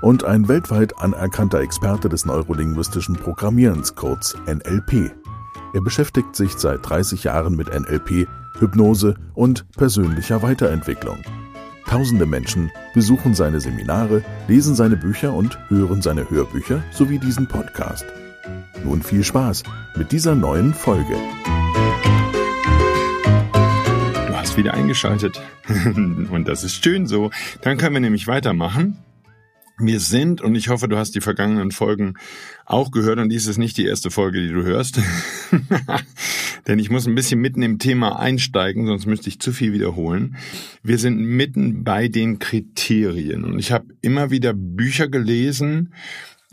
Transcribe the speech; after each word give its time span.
und 0.00 0.24
ein 0.24 0.48
weltweit 0.48 0.98
anerkannter 0.98 1.60
Experte 1.60 2.08
des 2.08 2.24
neurolinguistischen 2.24 3.16
Programmierens, 3.16 3.94
kurz 3.94 4.36
NLP. 4.46 5.12
Er 5.72 5.80
beschäftigt 5.80 6.34
sich 6.34 6.52
seit 6.54 6.88
30 6.88 7.24
Jahren 7.24 7.56
mit 7.56 7.68
NLP, 7.68 8.26
Hypnose 8.58 9.14
und 9.34 9.70
persönlicher 9.72 10.42
Weiterentwicklung. 10.42 11.18
Tausende 11.86 12.26
Menschen 12.26 12.70
besuchen 12.94 13.34
seine 13.34 13.60
Seminare, 13.60 14.22
lesen 14.48 14.74
seine 14.74 14.96
Bücher 14.96 15.32
und 15.32 15.58
hören 15.68 16.02
seine 16.02 16.28
Hörbücher 16.30 16.82
sowie 16.92 17.18
diesen 17.18 17.46
Podcast. 17.46 18.04
Nun 18.84 19.02
viel 19.02 19.24
Spaß 19.24 19.62
mit 19.96 20.12
dieser 20.12 20.34
neuen 20.34 20.72
Folge 20.74 21.16
hast 24.50 24.56
wieder 24.56 24.74
eingeschaltet. 24.74 25.40
und 25.94 26.48
das 26.48 26.64
ist 26.64 26.82
schön 26.82 27.06
so. 27.06 27.30
Dann 27.60 27.78
können 27.78 27.94
wir 27.94 28.00
nämlich 28.00 28.26
weitermachen. 28.26 28.98
Wir 29.86 30.00
sind, 30.00 30.40
und 30.40 30.54
ich 30.54 30.68
hoffe, 30.68 30.88
du 30.88 30.96
hast 30.96 31.14
die 31.14 31.20
vergangenen 31.20 31.70
Folgen 31.70 32.14
auch 32.66 32.90
gehört, 32.90 33.18
und 33.18 33.30
dies 33.30 33.46
ist 33.46 33.58
nicht 33.58 33.76
die 33.76 33.86
erste 33.86 34.10
Folge, 34.10 34.40
die 34.40 34.52
du 34.52 34.62
hörst. 34.62 35.00
Denn 36.66 36.78
ich 36.78 36.90
muss 36.90 37.06
ein 37.06 37.14
bisschen 37.14 37.40
mitten 37.40 37.62
im 37.62 37.78
Thema 37.78 38.18
einsteigen, 38.18 38.86
sonst 38.86 39.06
müsste 39.06 39.28
ich 39.28 39.40
zu 39.40 39.52
viel 39.52 39.72
wiederholen. 39.72 40.36
Wir 40.82 40.98
sind 40.98 41.18
mitten 41.18 41.84
bei 41.84 42.08
den 42.08 42.38
Kriterien. 42.38 43.44
Und 43.44 43.58
ich 43.58 43.72
habe 43.72 43.86
immer 44.02 44.30
wieder 44.30 44.52
Bücher 44.54 45.08
gelesen, 45.08 45.94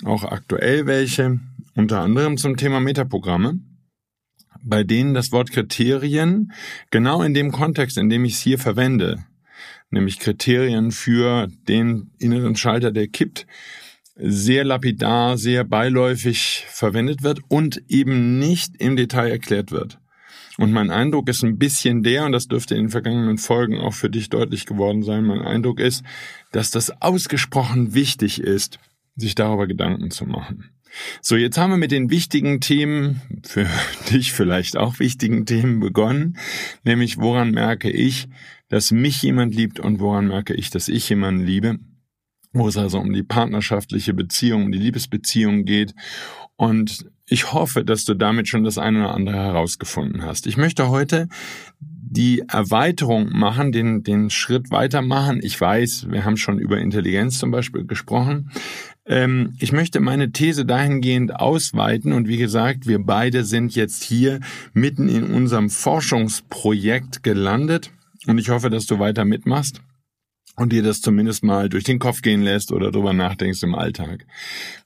auch 0.03 0.23
aktuell 0.23 0.85
welche, 0.85 1.39
unter 1.75 2.01
anderem 2.01 2.37
zum 2.37 2.57
Thema 2.57 2.79
Metaprogramme 2.79 3.59
bei 4.63 4.83
denen 4.83 5.13
das 5.13 5.31
Wort 5.31 5.51
Kriterien 5.51 6.51
genau 6.91 7.21
in 7.21 7.33
dem 7.33 7.51
Kontext, 7.51 7.97
in 7.97 8.09
dem 8.09 8.25
ich 8.25 8.33
es 8.33 8.41
hier 8.41 8.59
verwende, 8.59 9.23
nämlich 9.89 10.19
Kriterien 10.19 10.91
für 10.91 11.47
den 11.67 12.11
inneren 12.19 12.55
Schalter, 12.55 12.91
der 12.91 13.07
kippt, 13.07 13.47
sehr 14.15 14.63
lapidar, 14.63 15.37
sehr 15.37 15.63
beiläufig 15.63 16.65
verwendet 16.67 17.23
wird 17.23 17.39
und 17.49 17.83
eben 17.87 18.39
nicht 18.39 18.75
im 18.79 18.95
Detail 18.95 19.29
erklärt 19.29 19.71
wird. 19.71 19.99
Und 20.57 20.71
mein 20.71 20.89
Eindruck 20.89 21.29
ist 21.29 21.43
ein 21.43 21.59
bisschen 21.59 22.01
der, 22.01 22.25
und 22.25 22.31
das 22.31 22.47
dürfte 22.47 22.73
in 22.73 22.85
den 22.85 22.89
vergangenen 22.89 23.37
Folgen 23.37 23.77
auch 23.77 23.93
für 23.93 24.09
dich 24.09 24.29
deutlich 24.29 24.65
geworden 24.65 25.03
sein, 25.03 25.23
mein 25.23 25.41
Eindruck 25.41 25.79
ist, 25.79 26.03
dass 26.51 26.71
das 26.71 27.01
ausgesprochen 27.01 27.93
wichtig 27.93 28.41
ist, 28.41 28.79
sich 29.15 29.35
darüber 29.35 29.67
Gedanken 29.67 30.09
zu 30.09 30.25
machen. 30.25 30.71
So, 31.21 31.35
jetzt 31.35 31.59
haben 31.59 31.69
wir 31.69 31.77
mit 31.77 31.91
den 31.91 32.09
wichtigen 32.09 32.59
Themen, 32.59 33.21
für 33.43 33.67
dich 34.11 34.33
vielleicht 34.33 34.77
auch 34.77 34.99
wichtigen 34.99 35.45
Themen 35.45 35.79
begonnen, 35.79 36.37
nämlich 36.83 37.17
woran 37.17 37.51
merke 37.51 37.91
ich, 37.91 38.27
dass 38.69 38.91
mich 38.91 39.21
jemand 39.21 39.55
liebt 39.55 39.79
und 39.79 39.99
woran 39.99 40.27
merke 40.27 40.53
ich, 40.53 40.69
dass 40.69 40.87
ich 40.87 41.07
jemanden 41.09 41.45
liebe, 41.45 41.79
wo 42.53 42.67
es 42.67 42.77
also 42.77 42.99
um 42.99 43.13
die 43.13 43.23
partnerschaftliche 43.23 44.13
Beziehung, 44.13 44.65
um 44.65 44.71
die 44.71 44.79
Liebesbeziehung 44.79 45.65
geht. 45.65 45.93
Und 46.55 47.05
ich 47.29 47.53
hoffe, 47.53 47.83
dass 47.83 48.05
du 48.05 48.13
damit 48.13 48.47
schon 48.47 48.63
das 48.63 48.77
eine 48.77 48.99
oder 48.99 49.13
andere 49.13 49.37
herausgefunden 49.37 50.23
hast. 50.23 50.47
Ich 50.47 50.57
möchte 50.57 50.89
heute 50.89 51.27
die 51.79 52.43
Erweiterung 52.47 53.29
machen, 53.31 53.73
den, 53.73 54.01
den 54.01 54.29
Schritt 54.29 54.71
weitermachen. 54.71 55.41
Ich 55.43 55.59
weiß, 55.59 56.07
wir 56.09 56.23
haben 56.23 56.37
schon 56.37 56.57
über 56.57 56.77
Intelligenz 56.77 57.37
zum 57.37 57.51
Beispiel 57.51 57.85
gesprochen. 57.85 58.49
Ähm, 59.05 59.53
ich 59.59 59.73
möchte 59.73 59.99
meine 59.99 60.31
These 60.31 60.65
dahingehend 60.65 61.35
ausweiten 61.35 62.13
und 62.13 62.29
wie 62.29 62.37
gesagt, 62.37 62.87
wir 62.87 62.99
beide 62.99 63.43
sind 63.43 63.75
jetzt 63.75 64.03
hier 64.03 64.39
mitten 64.73 65.09
in 65.09 65.25
unserem 65.25 65.69
Forschungsprojekt 65.69 67.23
gelandet 67.23 67.91
und 68.27 68.37
ich 68.37 68.49
hoffe, 68.49 68.69
dass 68.69 68.85
du 68.85 68.99
weiter 68.99 69.25
mitmachst 69.25 69.81
und 70.57 70.73
dir 70.73 70.81
das 70.81 71.01
zumindest 71.01 71.43
mal 71.43 71.69
durch 71.69 71.83
den 71.83 71.99
Kopf 71.99 72.23
gehen 72.23 72.41
lässt 72.41 72.71
oder 72.71 72.91
drüber 72.91 73.13
nachdenkst 73.13 73.61
im 73.61 73.75
Alltag. 73.75 74.25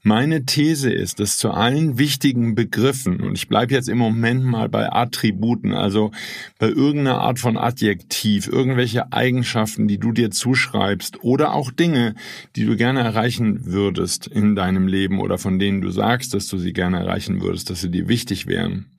Meine 0.03 0.45
These 0.45 0.91
ist, 0.91 1.19
dass 1.19 1.37
zu 1.37 1.51
allen 1.51 1.97
wichtigen 1.97 2.55
Begriffen, 2.55 3.21
und 3.21 3.37
ich 3.37 3.47
bleibe 3.47 3.73
jetzt 3.73 3.87
im 3.87 3.97
Moment 3.97 4.43
mal 4.43 4.67
bei 4.67 4.91
Attributen, 4.91 5.71
also 5.71 6.11
bei 6.59 6.67
irgendeiner 6.67 7.21
Art 7.21 7.39
von 7.39 7.57
Adjektiv, 7.57 8.47
irgendwelche 8.47 9.13
Eigenschaften, 9.13 9.87
die 9.87 9.97
du 9.97 10.11
dir 10.11 10.29
zuschreibst 10.29 11.23
oder 11.23 11.53
auch 11.53 11.71
Dinge, 11.71 12.15
die 12.57 12.65
du 12.65 12.75
gerne 12.75 12.99
erreichen 12.99 13.65
würdest 13.65 14.27
in 14.27 14.55
deinem 14.55 14.87
Leben 14.87 15.19
oder 15.19 15.37
von 15.37 15.57
denen 15.57 15.79
du 15.79 15.89
sagst, 15.89 16.33
dass 16.33 16.47
du 16.47 16.57
sie 16.57 16.73
gerne 16.73 16.99
erreichen 16.99 17.41
würdest, 17.41 17.69
dass 17.69 17.79
sie 17.79 17.91
dir 17.91 18.09
wichtig 18.09 18.45
wären 18.45 18.90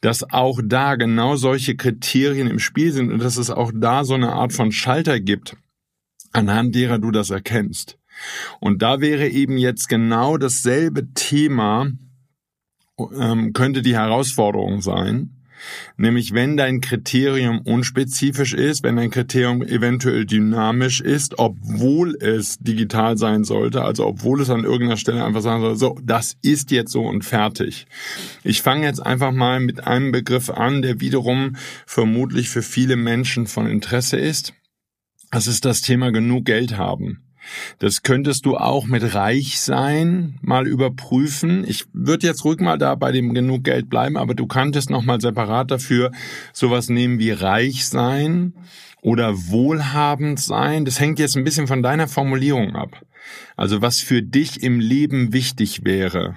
dass 0.00 0.30
auch 0.30 0.60
da 0.64 0.96
genau 0.96 1.36
solche 1.36 1.76
Kriterien 1.76 2.48
im 2.48 2.58
Spiel 2.58 2.92
sind 2.92 3.12
und 3.12 3.22
dass 3.22 3.36
es 3.36 3.50
auch 3.50 3.72
da 3.74 4.04
so 4.04 4.14
eine 4.14 4.32
Art 4.32 4.52
von 4.52 4.72
Schalter 4.72 5.20
gibt, 5.20 5.56
anhand 6.32 6.74
derer 6.74 6.98
du 6.98 7.10
das 7.10 7.30
erkennst. 7.30 7.98
Und 8.60 8.82
da 8.82 9.00
wäre 9.00 9.28
eben 9.28 9.58
jetzt 9.58 9.88
genau 9.88 10.36
dasselbe 10.38 11.12
Thema, 11.12 11.90
ähm, 13.18 13.52
könnte 13.52 13.82
die 13.82 13.94
Herausforderung 13.94 14.80
sein, 14.80 15.35
Nämlich 15.96 16.34
wenn 16.34 16.56
dein 16.56 16.80
Kriterium 16.80 17.60
unspezifisch 17.60 18.54
ist, 18.54 18.82
wenn 18.82 18.96
dein 18.96 19.10
Kriterium 19.10 19.62
eventuell 19.62 20.26
dynamisch 20.26 21.00
ist, 21.00 21.38
obwohl 21.38 22.16
es 22.20 22.58
digital 22.58 23.16
sein 23.16 23.44
sollte, 23.44 23.82
also 23.82 24.06
obwohl 24.06 24.40
es 24.40 24.50
an 24.50 24.64
irgendeiner 24.64 24.96
Stelle 24.96 25.24
einfach 25.24 25.42
sagen 25.42 25.62
soll, 25.62 25.76
so, 25.76 25.98
das 26.02 26.36
ist 26.42 26.70
jetzt 26.70 26.92
so 26.92 27.02
und 27.02 27.24
fertig. 27.24 27.86
Ich 28.44 28.62
fange 28.62 28.86
jetzt 28.86 29.04
einfach 29.04 29.32
mal 29.32 29.60
mit 29.60 29.86
einem 29.86 30.12
Begriff 30.12 30.50
an, 30.50 30.82
der 30.82 31.00
wiederum 31.00 31.56
vermutlich 31.86 32.48
für 32.48 32.62
viele 32.62 32.96
Menschen 32.96 33.46
von 33.46 33.66
Interesse 33.66 34.16
ist. 34.16 34.54
Das 35.30 35.46
ist 35.46 35.64
das 35.64 35.80
Thema 35.82 36.12
genug 36.12 36.44
Geld 36.44 36.76
haben. 36.76 37.25
Das 37.78 38.02
könntest 38.02 38.46
du 38.46 38.56
auch 38.56 38.86
mit 38.86 39.14
reich 39.14 39.60
sein 39.60 40.38
mal 40.42 40.66
überprüfen. 40.66 41.64
Ich 41.66 41.84
würde 41.92 42.26
jetzt 42.26 42.44
ruhig 42.44 42.60
mal 42.60 42.78
da 42.78 42.94
bei 42.94 43.12
dem 43.12 43.34
genug 43.34 43.64
Geld 43.64 43.88
bleiben, 43.88 44.16
aber 44.16 44.34
du 44.34 44.46
kanntest 44.46 44.90
noch 44.90 45.02
mal 45.02 45.20
separat 45.20 45.70
dafür 45.70 46.10
sowas 46.52 46.88
nehmen 46.88 47.18
wie 47.18 47.30
reich 47.30 47.86
sein 47.86 48.54
oder 49.02 49.48
wohlhabend 49.48 50.40
sein. 50.40 50.84
Das 50.84 51.00
hängt 51.00 51.18
jetzt 51.18 51.36
ein 51.36 51.44
bisschen 51.44 51.66
von 51.66 51.82
deiner 51.82 52.08
Formulierung 52.08 52.74
ab. 52.74 53.02
Also 53.56 53.82
was 53.82 54.00
für 54.00 54.22
dich 54.22 54.62
im 54.62 54.80
Leben 54.80 55.32
wichtig 55.32 55.84
wäre. 55.84 56.36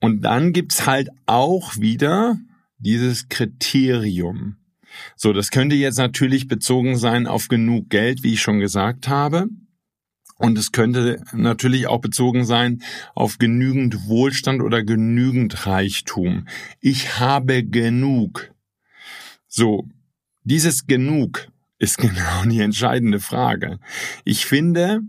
Und 0.00 0.22
dann 0.22 0.52
gibt's 0.52 0.86
halt 0.86 1.08
auch 1.26 1.76
wieder 1.78 2.36
dieses 2.78 3.28
Kriterium. 3.28 4.56
So, 5.16 5.32
das 5.32 5.50
könnte 5.50 5.76
jetzt 5.76 5.98
natürlich 5.98 6.48
bezogen 6.48 6.96
sein 6.96 7.26
auf 7.26 7.48
genug 7.48 7.90
Geld, 7.90 8.22
wie 8.22 8.34
ich 8.34 8.42
schon 8.42 8.60
gesagt 8.60 9.08
habe. 9.08 9.48
Und 10.44 10.58
es 10.58 10.72
könnte 10.72 11.24
natürlich 11.32 11.86
auch 11.86 12.02
bezogen 12.02 12.44
sein 12.44 12.82
auf 13.14 13.38
genügend 13.38 14.08
Wohlstand 14.08 14.60
oder 14.60 14.82
genügend 14.82 15.66
Reichtum. 15.66 16.46
Ich 16.80 17.18
habe 17.18 17.64
genug. 17.64 18.52
So, 19.48 19.88
dieses 20.42 20.86
genug 20.86 21.48
ist 21.78 21.96
genau 21.96 22.44
die 22.44 22.60
entscheidende 22.60 23.20
Frage. 23.20 23.78
Ich 24.26 24.44
finde, 24.44 25.00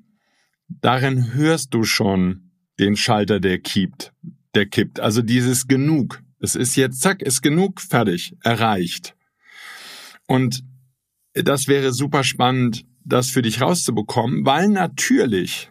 darin 0.70 1.34
hörst 1.34 1.74
du 1.74 1.84
schon 1.84 2.52
den 2.80 2.96
Schalter, 2.96 3.42
der 3.42 3.60
kippt, 3.60 4.14
der 4.54 4.68
kippt. 4.68 5.02
Also 5.02 5.22
dieses 5.22 5.68
genug. 5.68 6.24
Es 6.40 6.56
ist 6.56 6.78
jetzt, 6.78 7.02
zack, 7.02 7.22
ist 7.22 7.42
genug, 7.42 7.82
fertig, 7.82 8.38
erreicht. 8.42 9.18
Und 10.28 10.64
das 11.34 11.68
wäre 11.68 11.92
super 11.92 12.24
spannend, 12.24 12.86
das 13.06 13.30
für 13.30 13.42
dich 13.42 13.62
rauszubekommen, 13.62 14.46
weil 14.46 14.68
natürlich 14.68 15.70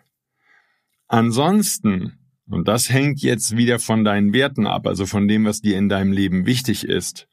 ansonsten, 1.09 2.19
und 2.49 2.69
das 2.69 2.91
hängt 2.91 3.21
jetzt 3.21 3.57
wieder 3.57 3.79
von 3.79 4.05
deinen 4.05 4.33
Werten 4.33 4.67
ab, 4.67 4.87
also 4.87 5.07
von 5.07 5.29
dem, 5.29 5.45
was 5.45 5.61
dir 5.61 5.77
in 5.77 5.89
deinem 5.89 6.13
Leben 6.13 6.47
wichtig 6.47 6.85
ist, 6.85 7.27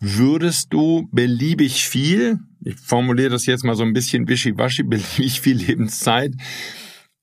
würdest 0.00 0.72
du 0.72 1.08
beliebig 1.12 1.84
viel, 1.84 2.38
ich 2.64 2.76
formuliere 2.76 3.30
das 3.30 3.46
jetzt 3.46 3.64
mal 3.64 3.74
so 3.74 3.82
ein 3.82 3.92
bisschen 3.92 4.28
wischiwaschi, 4.28 4.82
beliebig 4.84 5.40
viel 5.40 5.56
Lebenszeit 5.56 6.34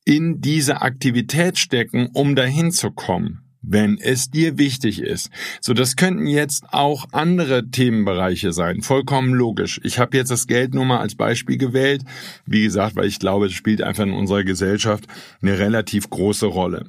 in 0.03 0.39
diese 0.41 0.81
Aktivität 0.81 1.57
stecken, 1.57 2.09
um 2.13 2.35
dahin 2.35 2.71
zu 2.71 2.91
kommen 2.91 3.44
wenn 3.67 3.97
es 3.97 4.29
dir 4.29 4.57
wichtig 4.57 5.01
ist. 5.01 5.29
So, 5.61 5.73
das 5.73 5.95
könnten 5.95 6.27
jetzt 6.27 6.65
auch 6.71 7.07
andere 7.11 7.69
Themenbereiche 7.69 8.53
sein. 8.53 8.81
Vollkommen 8.81 9.33
logisch. 9.33 9.79
Ich 9.83 9.99
habe 9.99 10.17
jetzt 10.17 10.31
das 10.31 10.47
Geld 10.47 10.73
nur 10.73 10.85
mal 10.85 10.99
als 10.99 11.15
Beispiel 11.15 11.57
gewählt. 11.57 12.03
Wie 12.45 12.63
gesagt, 12.63 12.95
weil 12.95 13.07
ich 13.07 13.19
glaube, 13.19 13.47
es 13.47 13.53
spielt 13.53 13.81
einfach 13.81 14.03
in 14.03 14.13
unserer 14.13 14.43
Gesellschaft 14.43 15.05
eine 15.41 15.57
relativ 15.59 16.09
große 16.09 16.45
Rolle. 16.45 16.85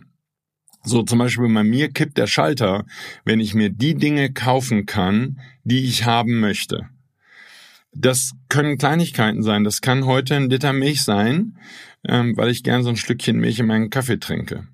So 0.84 1.02
zum 1.02 1.18
Beispiel 1.18 1.52
bei 1.52 1.64
mir 1.64 1.88
kippt 1.88 2.16
der 2.16 2.28
Schalter, 2.28 2.84
wenn 3.24 3.40
ich 3.40 3.54
mir 3.54 3.70
die 3.70 3.94
Dinge 3.94 4.32
kaufen 4.32 4.86
kann, 4.86 5.40
die 5.64 5.84
ich 5.84 6.04
haben 6.04 6.38
möchte. 6.38 6.88
Das 7.92 8.32
können 8.48 8.78
Kleinigkeiten 8.78 9.42
sein. 9.42 9.64
Das 9.64 9.80
kann 9.80 10.06
heute 10.06 10.36
ein 10.36 10.50
Liter 10.50 10.72
Milch 10.72 11.02
sein, 11.02 11.58
ähm, 12.06 12.36
weil 12.36 12.50
ich 12.50 12.62
gern 12.62 12.84
so 12.84 12.90
ein 12.90 12.96
Stückchen 12.96 13.38
Milch 13.38 13.58
in 13.58 13.66
meinen 13.66 13.90
Kaffee 13.90 14.18
trinke. 14.18 14.68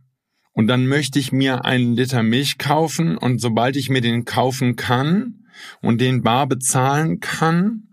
Und 0.52 0.66
dann 0.66 0.86
möchte 0.86 1.18
ich 1.18 1.32
mir 1.32 1.64
einen 1.64 1.94
Liter 1.94 2.22
Milch 2.22 2.58
kaufen 2.58 3.16
und 3.16 3.40
sobald 3.40 3.76
ich 3.76 3.88
mir 3.88 4.00
den 4.00 4.24
kaufen 4.24 4.76
kann 4.76 5.46
und 5.80 6.00
den 6.00 6.22
bar 6.22 6.46
bezahlen 6.46 7.20
kann, 7.20 7.88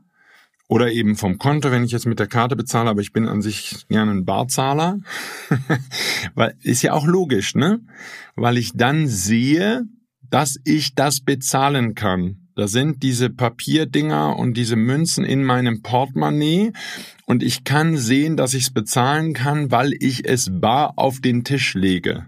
oder 0.70 0.92
eben 0.92 1.16
vom 1.16 1.40
Konto, 1.40 1.72
wenn 1.72 1.84
ich 1.84 1.92
jetzt 1.92 2.06
mit 2.06 2.20
der 2.20 2.28
Karte 2.28 2.56
bezahle, 2.56 2.92
aber 2.92 3.02
ich 3.02 3.12
bin 3.12 3.28
an 3.28 3.42
sich 3.42 3.88
gerne 3.90 4.12
ein 4.12 4.24
Barzahler. 4.24 5.00
Weil 6.36 6.54
ist 6.62 6.84
ja 6.84 6.94
auch 6.94 7.08
logisch, 7.08 7.56
ne? 7.56 7.80
Weil 8.36 8.58
ich 8.58 8.74
dann 8.76 9.08
sehe, 9.08 9.86
dass 10.30 10.60
ich 10.64 10.94
das 10.94 11.22
bezahlen 11.22 11.96
kann. 11.96 12.50
Da 12.56 12.68
sind 12.68 13.02
diese 13.02 13.32
Papierdinger 13.32 14.38
und 14.38 14.56
diese 14.56 14.76
Münzen 14.76 15.26
in 15.26 15.44
meinem 15.44 15.82
Portemonnaie 15.82 16.72
und 17.26 17.42
ich 17.42 17.64
kann 17.64 17.98
sehen, 17.98 18.38
dass 18.38 18.54
ich 18.54 18.64
es 18.64 18.72
bezahlen 18.72 19.34
kann, 19.34 19.72
weil 19.72 19.94
ich 20.00 20.28
es 20.28 20.50
bar 20.52 20.94
auf 20.98 21.20
den 21.20 21.44
Tisch 21.44 21.74
lege. 21.74 22.28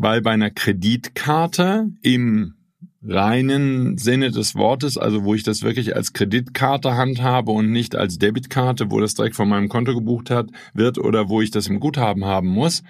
Weil 0.00 0.22
bei 0.22 0.30
einer 0.30 0.50
Kreditkarte 0.50 1.90
im 2.02 2.54
reinen 3.02 3.98
Sinne 3.98 4.30
des 4.30 4.54
Wortes, 4.54 4.96
also 4.96 5.24
wo 5.24 5.34
ich 5.34 5.42
das 5.42 5.62
wirklich 5.62 5.96
als 5.96 6.12
Kreditkarte 6.12 6.96
handhabe 6.96 7.50
und 7.52 7.70
nicht 7.70 7.96
als 7.96 8.18
Debitkarte, 8.18 8.90
wo 8.90 9.00
das 9.00 9.14
direkt 9.14 9.36
von 9.36 9.48
meinem 9.48 9.68
Konto 9.68 9.94
gebucht 9.94 10.30
hat, 10.30 10.50
wird 10.72 10.98
oder 10.98 11.28
wo 11.28 11.40
ich 11.40 11.50
das 11.50 11.68
im 11.68 11.80
Guthaben 11.80 12.24
haben 12.24 12.48
muss, 12.48 12.82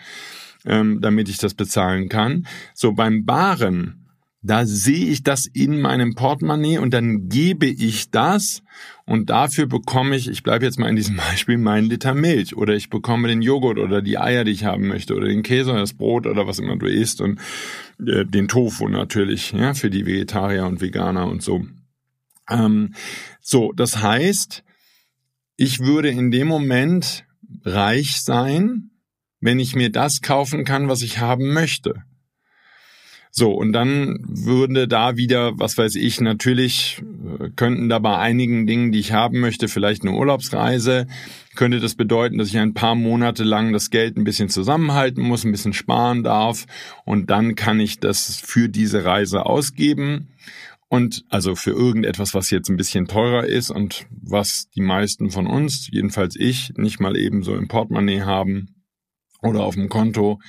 ähm, 0.64 1.00
damit 1.00 1.28
ich 1.28 1.38
das 1.38 1.54
bezahlen 1.54 2.08
kann. 2.08 2.46
So 2.74 2.92
beim 2.92 3.24
Baren 3.24 4.08
da 4.40 4.64
sehe 4.66 5.06
ich 5.06 5.24
das 5.24 5.46
in 5.46 5.80
meinem 5.80 6.14
Portemonnaie 6.14 6.78
und 6.78 6.94
dann 6.94 7.28
gebe 7.28 7.66
ich 7.66 8.10
das 8.10 8.62
und 9.08 9.30
dafür 9.30 9.66
bekomme 9.66 10.16
ich, 10.16 10.28
ich 10.28 10.42
bleibe 10.42 10.66
jetzt 10.66 10.78
mal 10.78 10.90
in 10.90 10.96
diesem 10.96 11.16
Beispiel, 11.30 11.56
meinen 11.56 11.88
Liter 11.88 12.12
Milch 12.12 12.54
oder 12.54 12.74
ich 12.74 12.90
bekomme 12.90 13.28
den 13.28 13.40
Joghurt 13.40 13.78
oder 13.78 14.02
die 14.02 14.18
Eier, 14.18 14.44
die 14.44 14.50
ich 14.52 14.64
haben 14.64 14.86
möchte 14.86 15.14
oder 15.14 15.28
den 15.28 15.42
Käse 15.42 15.70
oder 15.70 15.80
das 15.80 15.94
Brot 15.94 16.26
oder 16.26 16.46
was 16.46 16.58
immer 16.58 16.76
du 16.76 16.86
isst 16.86 17.22
und 17.22 17.40
äh, 18.06 18.26
den 18.26 18.48
Tofu 18.48 18.86
natürlich, 18.86 19.52
ja, 19.52 19.72
für 19.72 19.88
die 19.88 20.04
Vegetarier 20.04 20.66
und 20.66 20.82
Veganer 20.82 21.26
und 21.26 21.42
so. 21.42 21.66
Ähm, 22.50 22.94
so, 23.40 23.72
das 23.72 24.02
heißt, 24.02 24.62
ich 25.56 25.80
würde 25.80 26.10
in 26.10 26.30
dem 26.30 26.46
Moment 26.46 27.24
reich 27.64 28.20
sein, 28.20 28.90
wenn 29.40 29.58
ich 29.58 29.74
mir 29.74 29.90
das 29.90 30.20
kaufen 30.20 30.66
kann, 30.66 30.88
was 30.88 31.00
ich 31.00 31.18
haben 31.18 31.54
möchte. 31.54 32.02
So, 33.30 33.52
und 33.52 33.72
dann 33.72 34.18
würde 34.26 34.88
da 34.88 35.16
wieder, 35.16 35.58
was 35.58 35.76
weiß 35.76 35.96
ich, 35.96 36.20
natürlich 36.20 37.02
äh, 37.40 37.50
könnten 37.56 37.88
da 37.88 37.98
bei 37.98 38.16
einigen 38.16 38.66
Dingen, 38.66 38.90
die 38.90 39.00
ich 39.00 39.12
haben 39.12 39.40
möchte, 39.40 39.68
vielleicht 39.68 40.02
eine 40.02 40.16
Urlaubsreise, 40.16 41.06
könnte 41.54 41.80
das 41.80 41.94
bedeuten, 41.94 42.38
dass 42.38 42.48
ich 42.48 42.58
ein 42.58 42.74
paar 42.74 42.94
Monate 42.94 43.44
lang 43.44 43.72
das 43.72 43.90
Geld 43.90 44.16
ein 44.16 44.24
bisschen 44.24 44.48
zusammenhalten 44.48 45.22
muss, 45.22 45.44
ein 45.44 45.52
bisschen 45.52 45.72
sparen 45.72 46.22
darf 46.22 46.66
und 47.04 47.30
dann 47.30 47.54
kann 47.54 47.80
ich 47.80 48.00
das 48.00 48.36
für 48.36 48.68
diese 48.68 49.04
Reise 49.04 49.44
ausgeben. 49.46 50.28
Und 50.90 51.26
also 51.28 51.54
für 51.54 51.72
irgendetwas, 51.72 52.32
was 52.32 52.48
jetzt 52.48 52.70
ein 52.70 52.78
bisschen 52.78 53.08
teurer 53.08 53.44
ist 53.44 53.70
und 53.70 54.06
was 54.10 54.70
die 54.70 54.80
meisten 54.80 55.30
von 55.30 55.46
uns, 55.46 55.88
jedenfalls 55.92 56.34
ich, 56.34 56.72
nicht 56.78 56.98
mal 56.98 57.14
eben 57.14 57.42
so 57.42 57.54
im 57.54 57.68
Portemonnaie 57.68 58.22
haben 58.22 58.77
oder 59.42 59.60
auf 59.60 59.74
dem 59.74 59.88
Konto. 59.88 60.40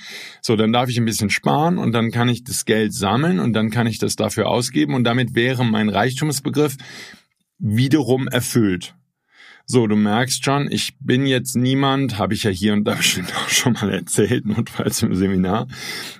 So, 0.42 0.56
dann 0.56 0.72
darf 0.72 0.88
ich 0.88 0.98
ein 0.98 1.04
bisschen 1.04 1.30
sparen 1.30 1.78
und 1.78 1.92
dann 1.92 2.10
kann 2.10 2.28
ich 2.28 2.44
das 2.44 2.64
Geld 2.64 2.92
sammeln 2.94 3.38
und 3.38 3.52
dann 3.52 3.70
kann 3.70 3.86
ich 3.86 3.98
das 3.98 4.16
dafür 4.16 4.48
ausgeben 4.48 4.94
und 4.94 5.04
damit 5.04 5.34
wäre 5.34 5.64
mein 5.64 5.88
Reichtumsbegriff 5.88 6.76
wiederum 7.58 8.26
erfüllt. 8.28 8.94
So, 9.72 9.86
du 9.86 9.94
merkst 9.94 10.44
schon, 10.44 10.68
ich 10.68 10.96
bin 10.98 11.26
jetzt 11.26 11.54
niemand, 11.54 12.18
habe 12.18 12.34
ich 12.34 12.42
ja 12.42 12.50
hier 12.50 12.72
und 12.72 12.82
da 12.82 12.94
bestimmt 12.96 13.32
auch 13.36 13.48
schon 13.48 13.74
mal 13.74 13.90
erzählt, 13.90 14.44
notfalls 14.44 15.00
im 15.02 15.14
Seminar. 15.14 15.68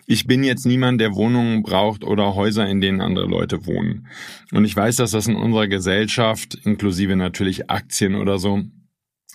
Ich 0.06 0.28
bin 0.28 0.44
jetzt 0.44 0.66
niemand, 0.66 1.00
der 1.00 1.16
Wohnungen 1.16 1.64
braucht 1.64 2.04
oder 2.04 2.36
Häuser, 2.36 2.68
in 2.68 2.80
denen 2.80 3.00
andere 3.00 3.26
Leute 3.26 3.66
wohnen. 3.66 4.06
Und 4.52 4.64
ich 4.64 4.76
weiß, 4.76 4.94
dass 4.96 5.10
das 5.10 5.26
in 5.26 5.34
unserer 5.34 5.66
Gesellschaft, 5.66 6.54
inklusive 6.64 7.16
natürlich 7.16 7.70
Aktien 7.70 8.14
oder 8.14 8.38
so, 8.38 8.62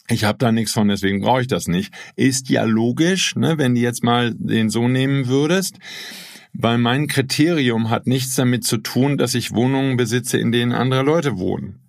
ich 0.08 0.24
habe 0.24 0.38
da 0.38 0.52
nichts 0.52 0.74
von, 0.74 0.88
deswegen 0.88 1.22
brauche 1.22 1.42
ich 1.42 1.48
das 1.48 1.68
nicht. 1.68 1.94
Ist 2.16 2.50
ja 2.50 2.64
logisch, 2.64 3.36
ne, 3.36 3.58
wenn 3.58 3.76
du 3.76 3.82
jetzt 3.82 4.04
mal 4.04 4.34
den 4.36 4.70
so 4.70 4.88
nehmen 4.88 5.28
würdest. 5.28 5.78
Weil 6.54 6.78
mein 6.78 7.08
Kriterium 7.08 7.90
hat 7.90 8.08
nichts 8.08 8.36
damit 8.36 8.64
zu 8.64 8.78
tun, 8.78 9.18
dass 9.18 9.36
ich 9.36 9.54
Wohnungen 9.54 9.98
besitze, 9.98 10.38
in 10.38 10.52
denen 10.52 10.72
andere 10.72 11.04
Leute 11.04 11.38
wohnen. 11.38 11.82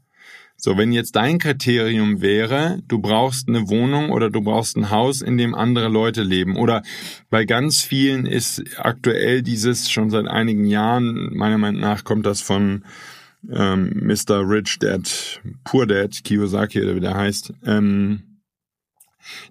So, 0.59 0.79
wenn 0.79 0.91
jetzt 0.91 1.15
dein 1.17 1.39
Kriterium 1.39 2.23
wäre, 2.23 2.83
du 2.89 2.99
brauchst 2.99 3.47
eine 3.49 3.69
Wohnung 3.69 4.11
oder 4.11 4.31
du 4.31 4.41
brauchst 4.41 4.77
ein 4.77 4.91
Haus, 4.91 5.21
in 5.21 5.37
dem 5.37 5.55
andere 5.55 5.89
Leute 5.89 6.23
leben. 6.23 6.57
Oder 6.57 6.83
bei 7.29 7.45
ganz 7.45 7.83
vielen 7.83 8.25
ist 8.25 8.65
aktuell 8.79 9.43
dieses 9.43 9.91
schon 9.91 10.09
seit 10.09 10.27
einigen 10.27 10.65
Jahren, 10.65 11.37
meiner 11.37 11.59
Meinung 11.59 11.83
nach 11.83 12.05
kommt 12.05 12.25
das 12.25 12.41
von 12.41 12.85
ähm, 13.53 13.91
Mr. 14.03 14.49
Rich 14.49 14.79
Dad, 14.81 15.41
Poor 15.65 15.87
Dad, 15.87 16.23
Kiyosaki 16.25 16.83
oder 16.83 16.97
wie 16.97 17.01
der 17.01 17.15
heißt, 17.15 17.53
ähm, 17.65 18.37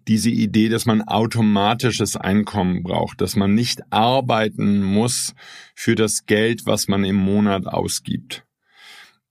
diese 0.08 0.30
Idee, 0.30 0.70
dass 0.70 0.86
man 0.86 1.02
automatisches 1.02 2.16
Einkommen 2.16 2.84
braucht, 2.84 3.22
dass 3.22 3.36
man 3.36 3.54
nicht 3.54 3.82
arbeiten 3.92 4.84
muss 4.84 5.34
für 5.74 5.96
das 5.96 6.26
Geld, 6.26 6.66
was 6.66 6.88
man 6.88 7.04
im 7.04 7.18
Monat 7.18 7.68
ausgibt. 7.68 8.46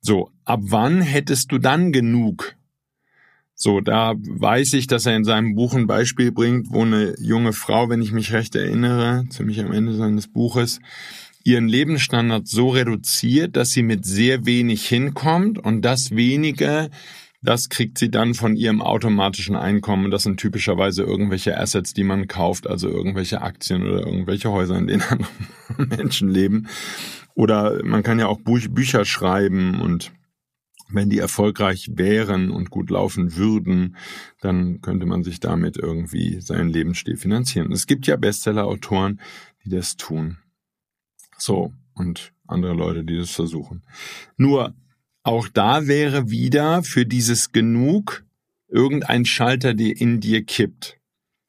So, 0.00 0.31
ab 0.44 0.61
wann 0.64 1.00
hättest 1.00 1.50
du 1.50 1.58
dann 1.58 1.93
genug? 1.93 2.56
So, 3.55 3.81
da 3.81 4.14
weiß 4.16 4.72
ich, 4.75 4.87
dass 4.87 5.06
er 5.06 5.16
in 5.16 5.25
seinem 5.25 5.55
Buch 5.55 5.75
ein 5.75 5.87
Beispiel 5.87 6.32
bringt, 6.32 6.70
wo 6.70 6.82
eine 6.82 7.14
junge 7.20 7.52
Frau, 7.52 7.88
wenn 7.88 8.02
ich 8.02 8.12
mich 8.12 8.32
recht 8.32 8.55
erinnere, 8.56 9.25
ziemlich 9.31 9.61
am 9.61 9.72
Ende 9.72 9.94
seines 9.94 10.31
Buches, 10.31 10.81
ihren 11.44 11.69
Lebensstandard 11.69 12.49
so 12.49 12.70
reduziert, 12.70 13.56
dass 13.56 13.70
sie 13.70 13.82
mit 13.82 14.05
sehr 14.05 14.46
wenig 14.46 14.88
hinkommt 14.88 15.58
und 15.58 15.82
das 15.82 16.17
wenige, 16.17 16.91
das 17.43 17.69
kriegt 17.69 17.99
sie 17.99 18.11
dann 18.11 18.32
von 18.32 18.56
ihrem 18.56 18.81
automatischen 18.81 19.55
Einkommen. 19.55 20.11
Das 20.11 20.23
sind 20.23 20.41
typischerweise 20.41 21.02
irgendwelche 21.02 21.58
Assets, 21.58 21.93
die 21.93 22.02
man 22.02 22.26
kauft, 22.26 22.67
also 22.67 22.88
irgendwelche 22.88 23.42
Aktien 23.42 23.83
oder 23.83 24.07
irgendwelche 24.07 24.50
Häuser, 24.50 24.78
in 24.78 24.87
denen 24.87 25.02
andere 25.09 25.97
Menschen 25.97 26.30
leben. 26.30 26.66
Oder 27.35 27.85
man 27.85 28.02
kann 28.02 28.19
ja 28.19 28.26
auch 28.26 28.40
Bü 28.40 28.69
Bücher 28.71 29.04
schreiben 29.04 29.80
und 29.83 30.12
wenn 30.88 31.11
die 31.11 31.19
erfolgreich 31.19 31.90
wären 31.95 32.50
und 32.50 32.71
gut 32.71 32.88
laufen 32.88 33.37
würden, 33.37 33.97
dann 34.40 34.80
könnte 34.80 35.07
man 35.07 35.23
sich 35.23 35.40
damit 35.40 35.76
irgendwie 35.76 36.40
seinen 36.40 36.69
Lebensstil 36.69 37.16
finanzieren. 37.16 37.73
Es 37.73 37.87
gibt 37.87 38.07
ja 38.07 38.16
Bestseller-Autoren, 38.16 39.21
die 39.64 39.71
das 39.71 39.97
tun. 39.97 40.38
So, 41.38 41.73
und 41.95 42.33
andere 42.47 42.75
Leute, 42.75 43.05
die 43.05 43.17
das 43.17 43.31
versuchen. 43.31 43.83
Nur, 44.37 44.75
auch 45.23 45.49
da 45.49 45.87
wäre 45.87 46.31
wieder 46.31 46.83
für 46.83 47.07
dieses 47.07 47.53
Genug 47.53 48.25
irgendein 48.69 49.25
Schalter, 49.25 49.75
der 49.75 49.99
in 50.00 50.21
dir 50.21 50.45
kippt. 50.45 50.99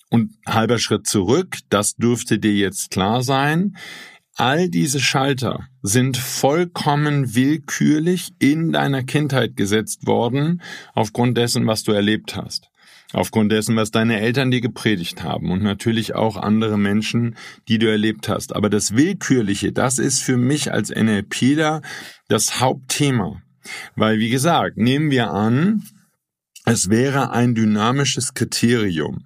Und 0.09 0.33
halber 0.45 0.79
Schritt 0.79 1.07
zurück, 1.07 1.57
das 1.69 1.95
dürfte 1.95 2.39
dir 2.39 2.53
jetzt 2.53 2.91
klar 2.91 3.21
sein. 3.23 3.75
All 4.35 4.69
diese 4.69 4.99
Schalter 4.99 5.67
sind 5.81 6.17
vollkommen 6.17 7.35
willkürlich 7.35 8.33
in 8.39 8.71
deiner 8.71 9.03
Kindheit 9.03 9.55
gesetzt 9.55 10.05
worden, 10.07 10.61
aufgrund 10.93 11.37
dessen, 11.37 11.67
was 11.67 11.83
du 11.83 11.91
erlebt 11.91 12.35
hast. 12.35 12.69
Aufgrund 13.15 13.49
dessen, 13.49 13.77
was 13.77 13.91
deine 13.91 14.19
Eltern 14.19 14.51
dir 14.51 14.59
gepredigt 14.59 15.23
haben 15.23 15.49
und 15.49 15.63
natürlich 15.63 16.15
auch 16.15 16.35
andere 16.35 16.77
Menschen, 16.77 17.37
die 17.69 17.79
du 17.79 17.89
erlebt 17.89 18.27
hast. 18.27 18.53
Aber 18.53 18.69
das 18.69 18.93
Willkürliche, 18.93 19.71
das 19.71 19.99
ist 19.99 20.21
für 20.21 20.35
mich 20.35 20.73
als 20.73 20.89
NLPler 20.89 21.81
das 22.27 22.59
Hauptthema. 22.59 23.41
Weil, 23.95 24.19
wie 24.19 24.27
gesagt, 24.27 24.75
nehmen 24.75 25.11
wir 25.11 25.31
an, 25.31 25.83
es 26.65 26.89
wäre 26.89 27.31
ein 27.31 27.55
dynamisches 27.55 28.33
Kriterium. 28.33 29.23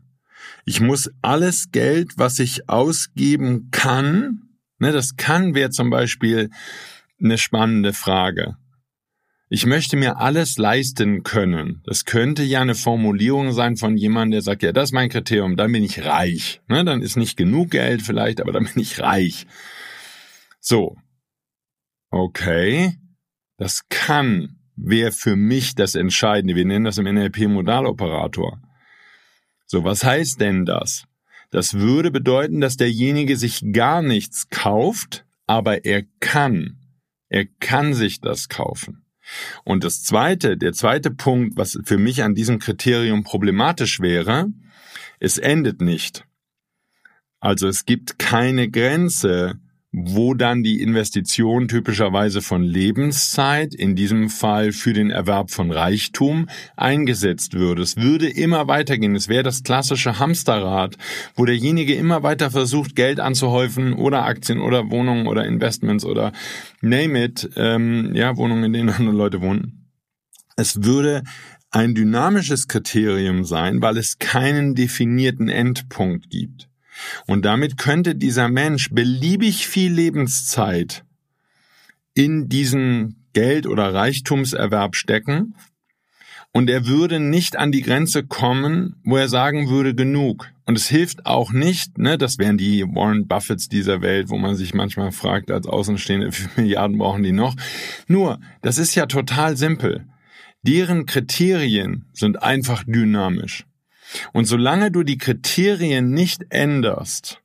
Ich 0.66 0.82
muss 0.82 1.10
alles 1.24 1.72
Geld, 1.72 2.12
was 2.16 2.38
ich 2.38 2.70
ausgeben 2.70 3.70
kann, 3.72 4.42
ne, 4.78 4.92
das 4.92 5.16
kann 5.16 5.56
wäre 5.56 5.72
zum 5.72 5.90
Beispiel 5.90 6.52
eine 7.20 7.40
spannende 7.40 7.94
Frage. 7.94 8.56
Ich 9.52 9.66
möchte 9.66 9.98
mir 9.98 10.18
alles 10.18 10.60
leisten 10.60 11.24
können. 11.24 11.82
Das 11.84 12.06
könnte 12.06 12.44
ja 12.44 12.62
eine 12.62 12.76
Formulierung 12.76 13.52
sein 13.52 13.78
von 13.78 13.98
jemandem, 13.98 14.34
der 14.34 14.42
sagt, 14.44 14.62
ja, 14.62 14.72
das 14.72 14.90
ist 14.90 14.94
mein 14.94 15.10
Kriterium, 15.10 15.58
dann 15.58 15.72
bin 15.72 15.84
ich 15.84 16.06
reich. 16.06 16.62
Ne, 16.68 16.86
dann 16.86 17.02
ist 17.02 17.18
nicht 17.18 17.36
genug 17.36 17.72
Geld 17.72 18.04
vielleicht, 18.04 18.42
aber 18.42 18.52
dann 18.52 18.66
bin 18.66 18.84
ich 18.84 19.00
reich. 19.00 19.48
So. 20.60 20.98
Okay. 22.12 22.94
Das 23.58 23.90
kann, 23.90 24.60
wäre 24.76 25.12
für 25.12 25.36
mich 25.36 25.74
das 25.74 25.96
Entscheidende. 25.96 26.56
Wir 26.56 26.66
nennen 26.66 26.86
das 26.86 27.00
im 27.00 27.06
NLP 27.06 27.48
Modaloperator. 27.48 28.62
So, 29.66 29.84
was 29.84 30.04
heißt 30.04 30.40
denn 30.40 30.66
das? 30.66 31.06
Das 31.50 31.74
würde 31.74 32.12
bedeuten, 32.12 32.62
dass 32.62 32.78
derjenige 32.78 33.36
sich 33.36 33.64
gar 33.74 34.04
nichts 34.04 34.50
kauft, 34.50 35.26
aber 35.48 35.86
er 35.86 36.04
kann. 36.20 36.78
Er 37.30 37.48
kann 37.60 37.96
sich 37.96 38.22
das 38.22 38.48
kaufen. 38.48 39.06
Und 39.64 39.84
das 39.84 40.04
zweite, 40.04 40.58
der 40.58 40.74
zweite 40.74 41.12
Punkt, 41.12 41.58
was 41.58 41.78
für 41.84 41.98
mich 41.98 42.24
an 42.24 42.36
diesem 42.36 42.60
Kriterium 42.60 43.24
problematisch 43.24 44.00
wäre, 44.00 44.48
es 45.20 45.38
endet 45.38 45.82
nicht. 45.82 46.26
Also 47.40 47.68
es 47.68 47.86
gibt 47.86 48.20
keine 48.20 48.70
Grenze, 48.70 49.60
wo 49.92 50.36
dann 50.36 50.62
die 50.62 50.82
Investition 50.82 51.68
typischerweise 51.68 52.42
von 52.42 52.64
Lebenszeit, 52.64 53.74
in 53.74 53.96
diesem 53.96 54.30
Fall 54.30 54.72
für 54.72 54.94
den 54.94 55.10
Erwerb 55.10 55.50
von 55.50 55.72
Reichtum, 55.72 56.48
eingesetzt 56.76 57.56
würde. 57.56 57.82
Es 57.82 57.98
würde 57.98 58.30
immer 58.30 58.68
weitergehen. 58.68 59.16
Es 59.16 59.30
wäre 59.30 59.44
das 59.44 59.64
klassische 59.64 60.20
Hamsterrad, 60.20 60.96
wo 61.36 61.46
derjenige 61.46 61.96
immer 61.96 62.22
weiter 62.22 62.52
versucht, 62.52 62.96
Geld 62.96 63.20
anzuhäufen 63.20 63.94
oder 63.94 64.26
Aktien 64.26 64.60
oder 64.60 64.92
Wohnungen 64.92 65.26
oder 65.26 65.46
Investments 65.46 66.06
oder 66.06 66.34
name 66.82 67.26
it, 67.26 67.50
ähm, 67.56 68.12
ja, 68.14 68.38
Wohnungen, 68.38 68.66
in 68.66 68.74
denen 68.74 68.90
andere 68.90 69.16
Leute 69.16 69.42
wohnen. 69.42 69.90
Es 70.56 70.84
würde 70.84 71.24
ein 71.72 71.96
dynamisches 71.96 72.68
Kriterium 72.68 73.44
sein, 73.44 73.82
weil 73.82 73.98
es 73.98 74.20
keinen 74.20 74.76
definierten 74.76 75.50
Endpunkt 75.50 76.30
gibt. 76.30 76.70
Und 77.28 77.46
damit 77.46 77.78
könnte 77.78 78.16
dieser 78.16 78.50
Mensch 78.50 78.90
beliebig 78.92 79.68
viel 79.68 79.92
Lebenszeit 79.92 81.04
in 82.14 82.50
diesen 82.50 83.28
Geld- 83.34 83.68
oder 83.68 83.94
Reichtumserwerb 83.94 84.96
stecken 84.96 85.56
und 86.52 86.70
er 86.70 86.88
würde 86.88 87.20
nicht 87.20 87.58
an 87.58 87.72
die 87.72 87.82
Grenze 87.82 88.26
kommen, 88.26 88.96
wo 89.04 89.18
er 89.18 89.30
sagen 89.30 89.70
würde, 89.70 89.94
genug. 89.94 90.48
Und 90.66 90.78
es 90.78 90.88
hilft 90.88 91.26
auch 91.26 91.52
nicht, 91.52 91.98
ne, 91.98 92.18
das 92.18 92.38
wären 92.40 92.58
die 92.58 92.84
Warren 92.84 93.28
Buffets 93.28 93.70
dieser 93.70 94.02
Welt, 94.02 94.30
wo 94.30 94.38
man 94.38 94.56
sich 94.56 94.74
manchmal 94.74 95.12
fragt, 95.12 95.52
als 95.52 95.68
Außenstehende, 95.68 96.28
wie 96.32 96.32
viele 96.32 96.50
Milliarden 96.58 96.98
brauchen 96.98 97.24
die 97.24 97.32
noch? 97.32 97.56
Nur, 98.08 98.40
das 98.62 98.78
ist 98.78 98.96
ja 98.96 99.06
total 99.06 99.58
simpel. 99.58 100.06
Deren 100.64 101.06
Kriterien 101.06 102.06
sind 102.14 102.42
einfach 102.42 102.84
dynamisch. 102.86 103.66
Und 104.34 104.46
solange 104.46 104.92
du 104.92 105.04
die 105.04 105.18
Kriterien 105.18 106.12
nicht 106.12 106.46
änderst, 106.50 107.42